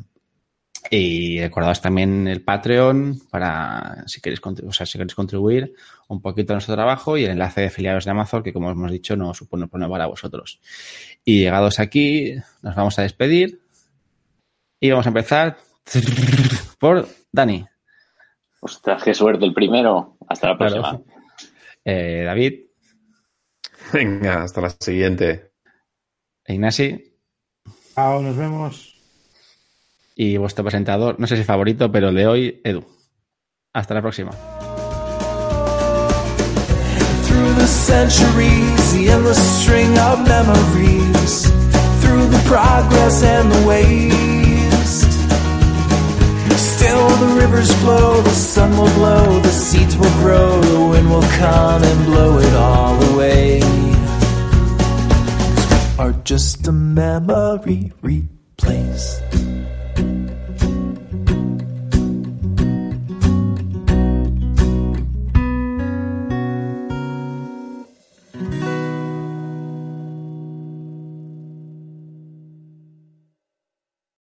Y 0.95 1.39
recordaos 1.41 1.81
también 1.81 2.27
el 2.27 2.43
Patreon 2.43 3.19
para 3.31 4.03
si 4.05 4.21
queréis, 4.21 4.39
contribu- 4.41 4.67
o 4.67 4.73
sea, 4.73 4.85
si 4.85 4.99
queréis 4.99 5.15
contribuir 5.15 5.73
un 6.07 6.21
poquito 6.21 6.53
a 6.53 6.55
nuestro 6.55 6.75
trabajo 6.75 7.17
y 7.17 7.23
el 7.25 7.31
enlace 7.31 7.61
de 7.61 7.67
afiliados 7.67 8.05
de 8.05 8.11
Amazon, 8.11 8.43
que 8.43 8.53
como 8.53 8.69
hemos 8.69 8.91
dicho, 8.91 9.15
no 9.15 9.33
supone 9.33 9.63
un 9.63 9.69
problema 9.69 9.91
para 9.93 10.05
vosotros. 10.05 10.59
Y 11.25 11.39
llegados 11.39 11.79
aquí, 11.79 12.35
nos 12.61 12.75
vamos 12.75 12.99
a 12.99 13.01
despedir 13.01 13.59
y 14.79 14.91
vamos 14.91 15.07
a 15.07 15.09
empezar 15.09 15.57
por 16.79 17.07
Dani. 17.31 17.65
Ostras, 18.61 19.01
qué 19.03 19.15
suerte 19.15 19.45
el 19.45 19.53
primero. 19.53 20.15
Hasta 20.29 20.49
la 20.49 20.57
próxima. 20.59 20.89
Claro. 20.89 21.05
Eh, 21.85 22.23
David, 22.23 22.59
Venga, 23.91 24.43
hasta 24.43 24.61
la 24.61 24.69
siguiente. 24.69 25.53
Ignasi 26.47 27.15
Chao, 27.95 28.21
nos 28.21 28.37
vemos. 28.37 28.92
Y 30.15 30.37
vuestro 30.37 30.63
presentador, 30.63 31.19
no 31.19 31.27
sé 31.27 31.37
si 31.37 31.43
favorito, 31.43 31.91
pero 31.91 32.09
el 32.09 32.15
de 32.15 32.27
hoy, 32.27 32.61
Edu. 32.63 32.85
Hasta 33.73 33.93
la 33.93 34.01
próxima. 34.01 34.31
Through 37.25 37.55
the 37.55 37.67
centuries, 37.67 38.93
the 38.93 39.09
endless 39.09 39.39
string 39.61 39.97
of 39.97 40.19
memories. 40.27 41.51
Through 42.01 42.27
the 42.29 42.43
progress 42.47 43.23
and 43.23 43.51
the 43.51 43.67
waste. 43.67 45.11
Still 46.55 47.07
the 47.07 47.35
rivers 47.41 47.71
flow, 47.81 48.21
the 48.21 48.29
sun 48.29 48.77
will 48.77 48.93
blow, 48.93 49.39
the 49.39 49.49
seeds 49.49 49.97
will 49.97 50.11
grow, 50.21 50.61
the 50.61 50.85
wind 50.91 51.09
will 51.09 51.27
come 51.39 51.81
and 51.81 52.05
blow 52.05 52.37
it 52.37 52.53
all 52.53 53.01
away. 53.13 53.61
Are 55.97 56.13
just 56.23 56.67
a 56.67 56.71
memory 56.71 57.93
replaced. 58.01 59.32